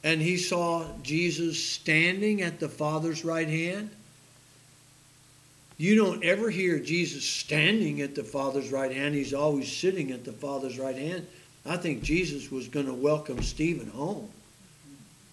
and 0.05 0.21
he 0.21 0.37
saw 0.37 0.87
Jesus 1.03 1.63
standing 1.63 2.43
at 2.43 2.61
the 2.61 2.69
Father's 2.69 3.25
right 3.25 3.49
hand. 3.49 3.91
You 5.79 5.97
don't 5.97 6.25
ever 6.25 6.51
hear 6.51 6.79
Jesus 6.79 7.25
standing 7.25 8.03
at 8.03 8.15
the 8.15 8.25
Father's 8.25 8.71
right 8.71 8.93
hand. 8.93 9.15
He's 9.15 9.35
always 9.35 9.71
sitting 9.71 10.13
at 10.13 10.25
the 10.25 10.33
Father's 10.33 10.79
right 10.79 10.97
hand. 10.97 11.27
I 11.65 11.77
think 11.77 12.03
Jesus 12.03 12.51
was 12.51 12.69
going 12.69 12.87
to 12.87 12.95
welcome 12.95 13.43
Stephen 13.43 13.89
home. 13.89 14.29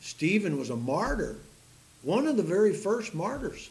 Stephen 0.02 0.58
was 0.58 0.70
a 0.70 0.76
martyr, 0.76 1.36
one 2.04 2.26
of 2.28 2.38
the 2.38 2.44
very 2.44 2.74
first 2.74 3.14
martyrs. 3.14 3.70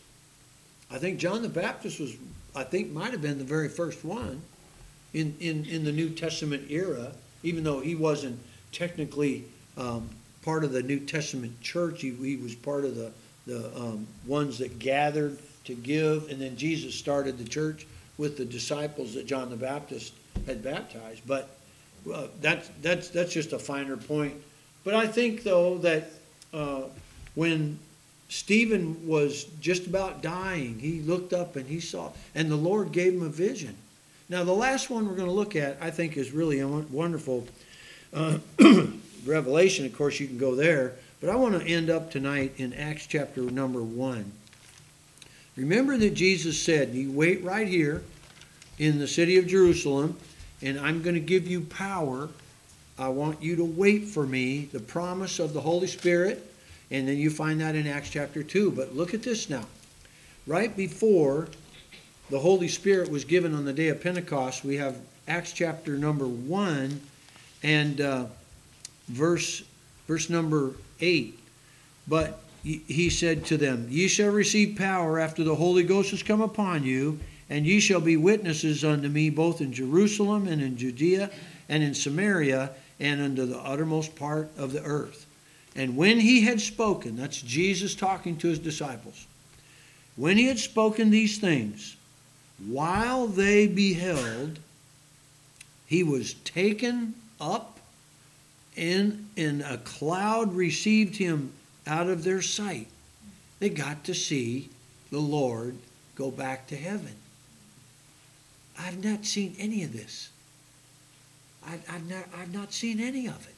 I 0.91 0.99
think 0.99 1.19
John 1.19 1.43
the 1.43 1.49
Baptist 1.49 2.01
was, 2.01 2.17
I 2.55 2.65
think, 2.65 2.91
might 2.91 3.11
have 3.11 3.23
been 3.23 3.39
the 3.39 3.45
very 3.45 3.69
first 3.69 4.05
one 4.05 4.43
in, 5.13 5.37
in, 5.41 5.65
in 5.67 5.85
the 5.85 5.93
New 5.93 6.11
Testament 6.11 6.71
era, 6.71 7.13
even 7.43 7.65
though 7.65 7.81
he 7.81 7.95
wasn't 7.95 8.39
technically 8.73 9.45
um, 9.77 10.09
part 10.43 10.65
of 10.65 10.73
the 10.73 10.83
New 10.83 11.01
Testament 11.01 11.61
church. 11.61 12.01
He, 12.01 12.11
he 12.11 12.37
was 12.37 12.55
part 12.55 12.85
of 12.85 12.97
the, 12.97 13.13
the 13.47 13.67
um, 13.77 14.07
ones 14.27 14.59
that 14.59 14.79
gathered 14.79 15.39
to 15.65 15.75
give, 15.75 16.31
and 16.31 16.41
then 16.41 16.57
Jesus 16.57 16.95
started 16.95 17.37
the 17.37 17.45
church 17.45 17.87
with 18.17 18.37
the 18.37 18.45
disciples 18.45 19.15
that 19.15 19.27
John 19.27 19.51
the 19.51 19.57
Baptist 19.57 20.15
had 20.47 20.63
baptized. 20.63 21.23
But 21.27 21.51
uh, 22.13 22.29
that's 22.41 22.71
that's 22.81 23.09
that's 23.11 23.33
just 23.33 23.53
a 23.53 23.59
finer 23.59 23.97
point. 23.97 24.35
But 24.85 24.95
I 24.95 25.07
think 25.07 25.43
though 25.43 25.79
that 25.79 26.11
uh, 26.55 26.85
when 27.35 27.79
Stephen 28.29 29.07
was 29.07 29.45
just 29.61 29.87
about 29.87 30.23
dying, 30.23 30.79
he 30.79 31.01
looked 31.01 31.33
up 31.33 31.57
and 31.57 31.67
he 31.67 31.81
saw, 31.81 32.11
and 32.35 32.51
the 32.51 32.57
Lord 32.57 32.93
gave 32.93 33.15
him 33.15 33.23
a 33.23 33.29
vision. 33.29 33.75
Now 34.29 34.45
the 34.45 34.53
last 34.53 34.91
one 34.91 35.09
we're 35.09 35.17
going 35.17 35.29
to 35.29 35.35
look 35.35 35.57
at, 35.57 35.79
I 35.81 35.91
think, 35.91 36.17
is 36.17 36.31
really 36.33 36.61
a 36.61 36.69
wonderful 36.69 37.47
uh, 38.13 38.39
revelation. 39.25 39.87
Of 39.87 39.97
course, 39.97 40.21
you 40.21 40.27
can 40.27 40.39
go 40.39 40.55
there, 40.55 40.93
but 41.21 41.31
I 41.31 41.37
want 41.37 41.61
to 41.61 41.67
end 41.67 41.89
up 41.89 42.11
tonight 42.11 42.53
in 42.59 42.75
Acts 42.75 43.07
chapter 43.07 43.41
number 43.43 43.83
one. 43.83 44.33
Remember 45.57 45.97
that 45.97 46.15
Jesus 46.15 46.61
said, 46.61 46.95
You 46.95 47.11
wait 47.11 47.43
right 47.43 47.67
here 47.67 48.03
in 48.79 48.99
the 48.99 49.09
city 49.09 49.39
of 49.39 49.47
Jerusalem, 49.47 50.19
and 50.61 50.79
I'm 50.79 51.03
going 51.03 51.15
to 51.15 51.21
give 51.21 51.49
you 51.49 51.63
power 51.63 52.29
I 52.99 53.09
want 53.09 53.41
you 53.43 53.55
to 53.57 53.65
wait 53.65 54.07
for 54.07 54.27
me, 54.27 54.69
the 54.73 54.81
promise 54.81 55.39
of 55.39 55.53
the 55.53 55.61
Holy 55.61 55.87
Spirit, 55.87 56.48
and 56.91 57.07
then 57.07 57.19
you 57.19 57.31
find 57.31 57.61
that 57.61 57.75
in 57.75 57.87
Acts 57.87 58.11
chapter 58.11 58.43
2. 58.43 58.71
But 58.71 58.97
look 58.97 59.15
at 59.15 59.23
this 59.23 59.51
now. 59.51 59.65
Right 60.47 60.75
before 60.77 61.49
the 62.31 62.39
Holy 62.39 62.69
Spirit 62.69 63.11
was 63.11 63.25
given 63.25 63.55
on 63.55 63.65
the 63.65 63.73
day 63.73 63.89
of 63.89 64.03
Pentecost, 64.03 64.65
we 64.65 64.77
have 64.77 64.97
Acts 65.27 65.53
chapter 65.53 65.97
number 65.97 66.27
1 66.27 67.01
and 67.63 68.01
uh, 68.01 68.27
verse, 69.09 69.63
verse 70.07 70.31
number 70.31 70.73
8. 71.01 71.39
But 72.07 72.41
he 72.63 73.11
said 73.11 73.45
to 73.47 73.57
them, 73.57 73.87
Ye 73.91 74.09
shall 74.09 74.31
receive 74.31 74.77
power 74.77 75.19
after 75.19 75.45
the 75.45 75.55
Holy 75.55 75.83
Ghost 75.83 76.11
has 76.11 76.23
come 76.23 76.41
upon 76.41 76.85
you, 76.85 77.21
and 77.51 77.67
ye 77.67 77.81
shall 77.81 78.01
be 78.01 78.17
witnesses 78.17 78.85
unto 78.85 79.09
me 79.09 79.31
both 79.31 79.61
in 79.61 79.73
Jerusalem 79.73 80.49
and 80.49 80.61
in 80.61 80.77
Judea 80.77 81.31
and 81.69 81.83
in 81.83 81.95
Samaria 81.95 82.71
and 83.01 83.21
unto 83.21 83.47
the 83.47 83.59
uttermost 83.59 84.17
part 84.17 84.51
of 84.57 84.73
the 84.73 84.83
earth. 84.83 85.27
And 85.79 85.97
when 85.97 86.19
he 86.19 86.41
had 86.41 86.61
spoken, 86.61 87.15
that's 87.15 87.41
Jesus 87.41 87.95
talking 87.95 88.37
to 88.39 88.49
his 88.49 88.59
disciples, 88.59 89.29
when 90.17 90.37
he 90.37 90.47
had 90.47 90.59
spoken 90.59 91.11
these 91.11 91.39
things, 91.39 91.97
while 92.67 93.29
they 93.29 93.69
beheld, 93.69 94.59
he 95.87 96.03
was 96.03 96.35
taken 96.35 97.15
up, 97.41 97.79
and 98.77 99.29
in 99.37 99.63
a 99.63 99.79
cloud 99.79 100.53
received 100.53 101.15
him 101.15 101.53
out 101.87 102.09
of 102.09 102.25
their 102.25 102.43
sight. 102.43 102.89
They 103.61 103.69
got 103.69 104.03
to 104.05 104.15
see 104.15 104.71
the 105.13 105.21
Lord 105.21 105.77
go 106.17 106.33
back 106.33 106.67
to 106.67 106.77
heaven. 106.77 107.15
I've 108.77 109.05
not 109.05 109.25
seen 109.25 109.55
any 109.61 109.85
of 109.85 109.93
this. 109.93 110.31
I, 111.65 111.79
have 111.87 112.11
not, 112.11 112.25
I've 112.37 112.53
not 112.53 112.73
seen 112.73 112.99
any 112.99 113.29
of 113.29 113.47
it. 113.47 113.55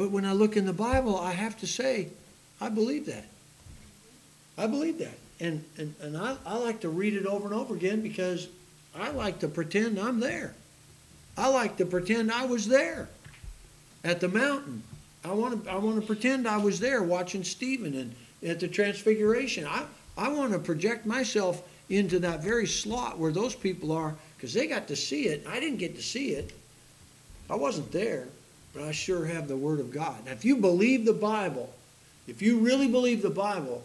But 0.00 0.12
when 0.12 0.24
I 0.24 0.32
look 0.32 0.56
in 0.56 0.64
the 0.64 0.72
Bible, 0.72 1.20
I 1.20 1.32
have 1.32 1.58
to 1.58 1.66
say, 1.66 2.08
I 2.58 2.70
believe 2.70 3.04
that. 3.04 3.26
I 4.56 4.66
believe 4.66 4.96
that. 4.96 5.18
And, 5.40 5.62
and, 5.76 5.94
and 6.00 6.16
I, 6.16 6.38
I 6.46 6.56
like 6.56 6.80
to 6.80 6.88
read 6.88 7.12
it 7.12 7.26
over 7.26 7.44
and 7.44 7.54
over 7.54 7.74
again 7.74 8.00
because 8.00 8.48
I 8.98 9.10
like 9.10 9.40
to 9.40 9.48
pretend 9.48 10.00
I'm 10.00 10.18
there. 10.18 10.54
I 11.36 11.48
like 11.48 11.76
to 11.76 11.84
pretend 11.84 12.32
I 12.32 12.46
was 12.46 12.66
there 12.66 13.10
at 14.02 14.20
the 14.20 14.28
mountain. 14.28 14.82
I 15.22 15.32
want 15.32 15.64
to, 15.64 15.70
I 15.70 15.76
want 15.76 16.00
to 16.00 16.06
pretend 16.06 16.48
I 16.48 16.56
was 16.56 16.80
there 16.80 17.02
watching 17.02 17.44
Stephen 17.44 17.92
and 17.94 18.14
at 18.42 18.58
the 18.58 18.68
Transfiguration. 18.68 19.66
I, 19.66 19.84
I 20.16 20.28
want 20.30 20.54
to 20.54 20.60
project 20.60 21.04
myself 21.04 21.62
into 21.90 22.18
that 22.20 22.42
very 22.42 22.66
slot 22.66 23.18
where 23.18 23.32
those 23.32 23.54
people 23.54 23.92
are 23.92 24.16
because 24.38 24.54
they 24.54 24.66
got 24.66 24.88
to 24.88 24.96
see 24.96 25.24
it. 25.24 25.46
I 25.46 25.60
didn't 25.60 25.76
get 25.76 25.94
to 25.96 26.02
see 26.02 26.30
it. 26.30 26.54
I 27.50 27.54
wasn't 27.56 27.92
there, 27.92 28.28
but 28.72 28.82
I 28.82 28.92
sure 28.92 29.26
have 29.26 29.48
the 29.48 29.56
Word 29.56 29.80
of 29.80 29.90
God. 29.90 30.24
Now, 30.26 30.32
if 30.32 30.44
you 30.44 30.56
believe 30.56 31.04
the 31.04 31.12
Bible, 31.12 31.72
if 32.26 32.40
you 32.40 32.58
really 32.58 32.88
believe 32.88 33.22
the 33.22 33.30
Bible 33.30 33.82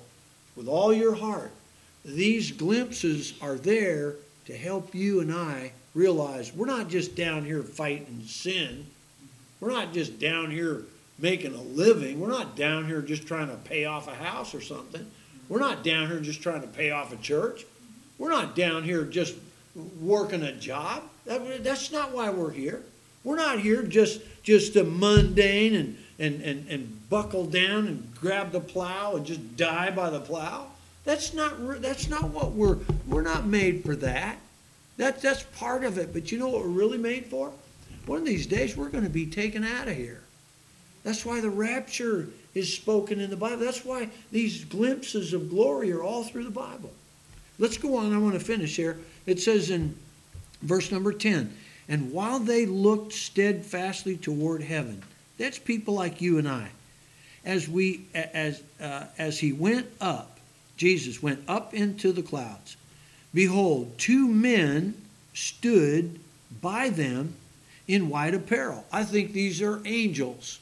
with 0.55 0.67
all 0.67 0.93
your 0.93 1.15
heart, 1.15 1.51
these 2.03 2.51
glimpses 2.51 3.33
are 3.41 3.55
there 3.55 4.15
to 4.45 4.55
help 4.55 4.93
you 4.93 5.21
and 5.21 5.33
I 5.33 5.71
realize 5.95 6.53
we're 6.53 6.67
not 6.67 6.89
just 6.89 7.15
down 7.15 7.45
here 7.45 7.63
fighting 7.63 8.21
sin. 8.25 8.85
We're 9.59 9.71
not 9.71 9.93
just 9.93 10.19
down 10.19 10.51
here 10.51 10.83
making 11.17 11.55
a 11.55 11.61
living. 11.61 12.19
We're 12.19 12.29
not 12.29 12.55
down 12.55 12.85
here 12.85 13.01
just 13.01 13.25
trying 13.25 13.47
to 13.47 13.55
pay 13.55 13.85
off 13.85 14.07
a 14.07 14.13
house 14.13 14.53
or 14.53 14.61
something. 14.61 15.09
We're 15.49 15.59
not 15.59 15.83
down 15.83 16.07
here 16.07 16.19
just 16.19 16.41
trying 16.41 16.61
to 16.61 16.67
pay 16.67 16.91
off 16.91 17.13
a 17.13 17.17
church. 17.17 17.65
We're 18.17 18.31
not 18.31 18.55
down 18.55 18.83
here 18.83 19.03
just 19.03 19.35
working 20.01 20.43
a 20.43 20.53
job. 20.53 21.03
That, 21.25 21.63
that's 21.63 21.91
not 21.91 22.11
why 22.11 22.29
we're 22.29 22.51
here. 22.51 22.83
We're 23.25 23.35
not 23.35 23.59
here 23.59 23.83
just 23.83 24.21
just 24.43 24.75
a 24.75 24.83
mundane 24.83 25.73
and, 25.75 25.97
and, 26.19 26.41
and, 26.41 26.67
and 26.69 27.09
buckle 27.09 27.45
down 27.45 27.87
and 27.87 28.13
grab 28.21 28.51
the 28.51 28.59
plow 28.59 29.15
and 29.15 29.25
just 29.25 29.57
die 29.57 29.89
by 29.89 30.11
the 30.11 30.21
plow. 30.21 30.67
That's 31.03 31.33
not 31.33 31.81
that's 31.81 32.07
not 32.07 32.29
what 32.29 32.53
we're 32.53 32.77
we're 33.07 33.23
not 33.23 33.45
made 33.45 33.83
for 33.83 33.95
that. 33.97 34.37
That 34.97 35.21
that's 35.21 35.43
part 35.57 35.83
of 35.83 35.97
it. 35.97 36.13
But 36.13 36.31
you 36.31 36.37
know 36.37 36.47
what 36.47 36.61
we're 36.61 36.69
really 36.69 36.99
made 36.99 37.25
for? 37.25 37.51
One 38.05 38.19
of 38.19 38.25
these 38.25 38.45
days 38.45 38.77
we're 38.77 38.89
going 38.89 39.03
to 39.03 39.09
be 39.09 39.25
taken 39.25 39.63
out 39.63 39.87
of 39.87 39.97
here. 39.97 40.21
That's 41.03 41.25
why 41.25 41.41
the 41.41 41.49
rapture 41.49 42.29
is 42.53 42.73
spoken 42.73 43.19
in 43.19 43.31
the 43.31 43.37
Bible. 43.37 43.57
That's 43.57 43.83
why 43.83 44.09
these 44.31 44.63
glimpses 44.65 45.33
of 45.33 45.49
glory 45.49 45.91
are 45.91 46.03
all 46.03 46.23
through 46.23 46.45
the 46.45 46.51
Bible. 46.51 46.93
Let's 47.57 47.77
go 47.77 47.97
on. 47.97 48.13
I 48.13 48.17
want 48.19 48.33
to 48.35 48.39
finish 48.39 48.75
here. 48.75 48.97
It 49.25 49.39
says 49.39 49.71
in 49.71 49.95
verse 50.61 50.91
number 50.91 51.11
10 51.11 51.55
And 51.87 52.11
while 52.11 52.39
they 52.39 52.65
looked 52.65 53.13
steadfastly 53.13 54.17
toward 54.17 54.63
heaven, 54.63 55.03
that's 55.37 55.59
people 55.59 55.93
like 55.93 56.21
you 56.21 56.37
and 56.37 56.47
I, 56.47 56.69
as, 57.43 57.69
we, 57.69 58.05
as, 58.13 58.63
uh, 58.81 59.05
as 59.17 59.39
he 59.39 59.53
went 59.53 59.87
up, 60.01 60.39
Jesus 60.77 61.21
went 61.21 61.43
up 61.47 61.73
into 61.73 62.11
the 62.11 62.23
clouds, 62.23 62.75
behold, 63.33 63.97
two 63.97 64.27
men 64.27 64.95
stood 65.33 66.19
by 66.61 66.89
them 66.89 67.35
in 67.87 68.09
white 68.09 68.33
apparel. 68.33 68.85
I 68.91 69.03
think 69.03 69.31
these 69.31 69.61
are 69.61 69.81
angels. 69.85 70.59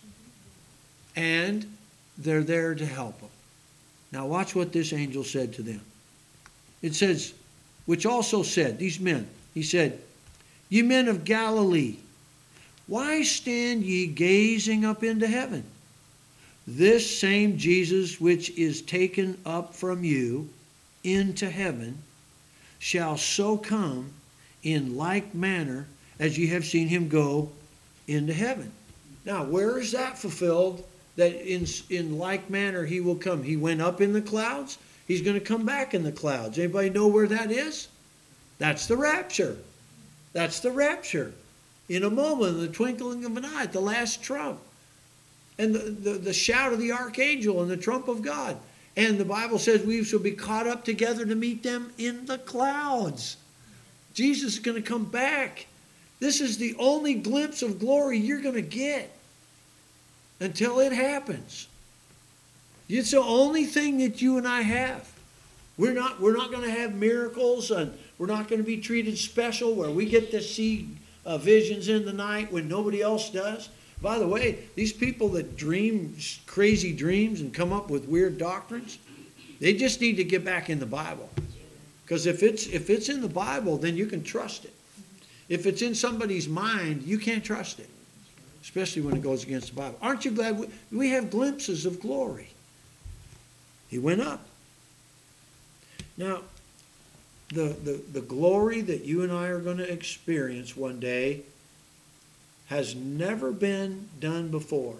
And 1.15 1.77
they're 2.17 2.43
there 2.43 2.75
to 2.75 2.85
help 2.85 3.19
them. 3.19 3.29
Now, 4.11 4.27
watch 4.27 4.55
what 4.55 4.71
this 4.71 4.93
angel 4.93 5.23
said 5.23 5.53
to 5.53 5.63
them. 5.63 5.81
It 6.81 6.95
says, 6.95 7.33
which 7.85 8.05
also 8.05 8.43
said, 8.43 8.77
these 8.77 8.99
men, 8.99 9.27
he 9.53 9.63
said, 9.63 9.99
Ye 10.69 10.81
men 10.81 11.07
of 11.07 11.23
Galilee, 11.23 11.97
why 12.87 13.23
stand 13.23 13.83
ye 13.83 14.07
gazing 14.07 14.83
up 14.83 15.03
into 15.03 15.27
heaven? 15.27 15.63
This 16.65 17.19
same 17.19 17.57
Jesus 17.57 18.19
which 18.19 18.49
is 18.51 18.81
taken 18.81 19.37
up 19.45 19.75
from 19.75 20.03
you 20.03 20.49
into 21.03 21.49
heaven 21.49 21.97
shall 22.79 23.17
so 23.17 23.57
come 23.57 24.11
in 24.63 24.95
like 24.95 25.35
manner 25.35 25.87
as 26.19 26.37
ye 26.37 26.47
have 26.47 26.65
seen 26.65 26.87
him 26.87 27.07
go 27.09 27.51
into 28.07 28.33
heaven. 28.33 28.71
Now, 29.25 29.43
where 29.43 29.79
is 29.79 29.91
that 29.91 30.17
fulfilled? 30.17 30.85
That 31.15 31.33
in, 31.45 31.65
in 31.89 32.17
like 32.17 32.49
manner 32.49 32.85
he 32.85 32.99
will 32.99 33.15
come. 33.15 33.43
He 33.43 33.55
went 33.55 33.81
up 33.81 34.01
in 34.01 34.13
the 34.13 34.21
clouds. 34.21 34.77
He's 35.07 35.21
going 35.21 35.39
to 35.39 35.45
come 35.45 35.65
back 35.65 35.93
in 35.93 36.03
the 36.03 36.11
clouds. 36.11 36.57
Anybody 36.57 36.89
know 36.89 37.07
where 37.07 37.27
that 37.27 37.51
is? 37.51 37.87
That's 38.57 38.87
the 38.87 38.97
rapture. 38.97 39.57
That's 40.33 40.59
the 40.59 40.71
rapture. 40.71 41.33
In 41.87 42.03
a 42.03 42.09
moment, 42.09 42.55
in 42.55 42.61
the 42.61 42.67
twinkling 42.67 43.23
of 43.25 43.37
an 43.37 43.45
eye, 43.45 43.67
the 43.67 43.79
last 43.79 44.23
trump. 44.23 44.59
And 45.57 45.75
the, 45.75 45.79
the, 45.79 46.11
the 46.17 46.33
shout 46.33 46.73
of 46.73 46.79
the 46.79 46.91
archangel 46.91 47.61
and 47.61 47.69
the 47.69 47.77
trump 47.77 48.07
of 48.07 48.21
God. 48.21 48.57
And 48.97 49.17
the 49.17 49.25
Bible 49.25 49.59
says 49.59 49.83
we 49.83 50.03
shall 50.03 50.19
be 50.19 50.31
caught 50.31 50.67
up 50.67 50.83
together 50.83 51.25
to 51.25 51.35
meet 51.35 51.63
them 51.63 51.91
in 51.97 52.25
the 52.25 52.37
clouds. 52.39 53.37
Jesus 54.13 54.53
is 54.53 54.59
going 54.59 54.81
to 54.81 54.87
come 54.87 55.05
back. 55.05 55.67
This 56.19 56.41
is 56.41 56.57
the 56.57 56.75
only 56.79 57.15
glimpse 57.15 57.61
of 57.61 57.79
glory 57.79 58.17
you're 58.17 58.41
going 58.41 58.55
to 58.55 58.61
get 58.61 59.11
until 60.39 60.79
it 60.79 60.93
happens. 60.93 61.67
It's 62.87 63.11
the 63.11 63.21
only 63.21 63.65
thing 63.65 63.97
that 63.99 64.21
you 64.21 64.37
and 64.37 64.47
I 64.47 64.61
have. 64.61 65.11
We're 65.77 65.93
not, 65.93 66.21
we're 66.21 66.37
not 66.37 66.51
going 66.51 66.63
to 66.63 66.71
have 66.71 66.93
miracles 66.93 67.71
and 67.71 67.97
we're 68.17 68.27
not 68.27 68.47
going 68.47 68.61
to 68.61 68.65
be 68.65 68.77
treated 68.77 69.17
special 69.17 69.73
where 69.73 69.89
we 69.89 70.05
get 70.05 70.31
to 70.31 70.41
see 70.41 70.89
uh, 71.25 71.37
visions 71.37 71.87
in 71.87 72.05
the 72.05 72.13
night 72.13 72.51
when 72.51 72.67
nobody 72.67 73.01
else 73.01 73.29
does. 73.29 73.69
By 74.01 74.19
the 74.19 74.27
way, 74.27 74.59
these 74.75 74.91
people 74.91 75.29
that 75.29 75.55
dream 75.55 76.15
crazy 76.45 76.93
dreams 76.93 77.41
and 77.41 77.53
come 77.53 77.71
up 77.71 77.89
with 77.89 78.05
weird 78.05 78.37
doctrines, 78.37 78.99
they 79.59 79.73
just 79.73 80.01
need 80.01 80.17
to 80.17 80.23
get 80.23 80.43
back 80.43 80.69
in 80.69 80.79
the 80.79 80.85
Bible. 80.85 81.29
Because 82.03 82.25
if 82.25 82.43
it's, 82.43 82.67
if 82.67 82.89
it's 82.89 83.09
in 83.09 83.21
the 83.21 83.29
Bible, 83.29 83.77
then 83.77 83.95
you 83.95 84.05
can 84.05 84.23
trust 84.23 84.65
it. 84.65 84.73
If 85.47 85.65
it's 85.65 85.81
in 85.81 85.95
somebody's 85.95 86.49
mind, 86.49 87.03
you 87.03 87.17
can't 87.17 87.43
trust 87.43 87.79
it, 87.79 87.89
especially 88.61 89.01
when 89.01 89.15
it 89.15 89.21
goes 89.21 89.43
against 89.43 89.69
the 89.69 89.75
Bible. 89.75 89.97
Aren't 90.01 90.25
you 90.25 90.31
glad 90.31 90.59
we, 90.59 90.67
we 90.91 91.09
have 91.09 91.29
glimpses 91.29 91.85
of 91.85 92.01
glory? 92.01 92.49
He 93.89 93.99
went 93.99 94.21
up. 94.21 94.45
Now, 96.17 96.41
the, 97.53 97.75
the, 97.83 98.01
the 98.11 98.21
glory 98.21 98.81
that 98.81 99.03
you 99.03 99.21
and 99.23 99.31
I 99.31 99.47
are 99.47 99.59
going 99.59 99.77
to 99.77 99.91
experience 99.91 100.75
one 100.75 100.99
day 100.99 101.41
has 102.67 102.95
never 102.95 103.51
been 103.51 104.09
done 104.19 104.49
before. 104.49 104.95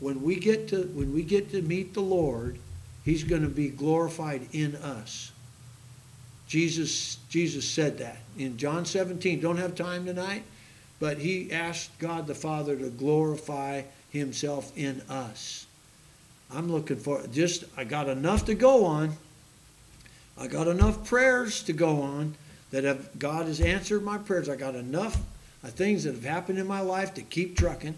When 0.00 0.22
we 0.22 0.36
get 0.36 0.68
to 0.68 0.82
when 0.94 1.12
we 1.12 1.22
get 1.22 1.50
to 1.50 1.60
meet 1.60 1.92
the 1.92 2.00
Lord, 2.00 2.58
He's 3.04 3.24
going 3.24 3.42
to 3.42 3.48
be 3.48 3.68
glorified 3.68 4.46
in 4.52 4.76
us. 4.76 5.32
Jesus, 6.48 7.18
Jesus 7.28 7.68
said 7.68 7.98
that 7.98 8.16
in 8.38 8.56
John 8.56 8.86
17. 8.86 9.40
Don't 9.40 9.58
have 9.58 9.74
time 9.74 10.06
tonight, 10.06 10.42
but 10.98 11.18
he 11.18 11.52
asked 11.52 11.98
God 11.98 12.26
the 12.26 12.34
Father 12.34 12.74
to 12.76 12.88
glorify 12.88 13.82
himself 14.10 14.72
in 14.76 15.02
us. 15.10 15.66
I'm 16.50 16.72
looking 16.72 16.96
for 16.96 17.26
just, 17.26 17.64
I 17.76 17.84
got 17.84 18.08
enough 18.08 18.46
to 18.46 18.54
go 18.54 18.86
on. 18.86 19.12
I 20.38 20.46
got 20.46 20.68
enough 20.68 21.04
prayers 21.04 21.62
to 21.64 21.72
go 21.72 22.02
on 22.02 22.34
that 22.70 22.84
have, 22.84 23.18
God 23.18 23.46
has 23.46 23.60
answered 23.60 24.02
my 24.02 24.18
prayers. 24.18 24.48
I 24.48 24.56
got 24.56 24.74
enough 24.74 25.20
of 25.62 25.70
things 25.70 26.04
that 26.04 26.14
have 26.14 26.24
happened 26.24 26.58
in 26.58 26.66
my 26.66 26.80
life 26.80 27.14
to 27.14 27.22
keep 27.22 27.56
trucking. 27.56 27.94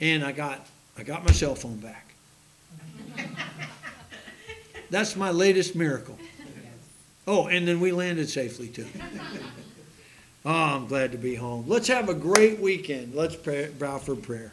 And 0.00 0.24
I 0.24 0.32
got 0.32 0.66
I 0.98 1.02
got 1.02 1.24
my 1.24 1.32
cell 1.32 1.54
phone 1.54 1.76
back. 1.76 2.14
That's 4.90 5.14
my 5.14 5.30
latest 5.30 5.76
miracle. 5.76 6.18
Oh, 7.26 7.48
and 7.48 7.68
then 7.68 7.80
we 7.80 7.92
landed 7.92 8.28
safely 8.28 8.68
too. 8.68 8.86
Oh, 10.48 10.52
I'm 10.52 10.86
glad 10.86 11.10
to 11.10 11.18
be 11.18 11.34
home. 11.34 11.64
Let's 11.66 11.88
have 11.88 12.08
a 12.08 12.14
great 12.14 12.60
weekend. 12.60 13.16
Let's 13.16 13.34
pray, 13.34 13.68
bow 13.68 13.98
for 13.98 14.14
prayer. 14.14 14.52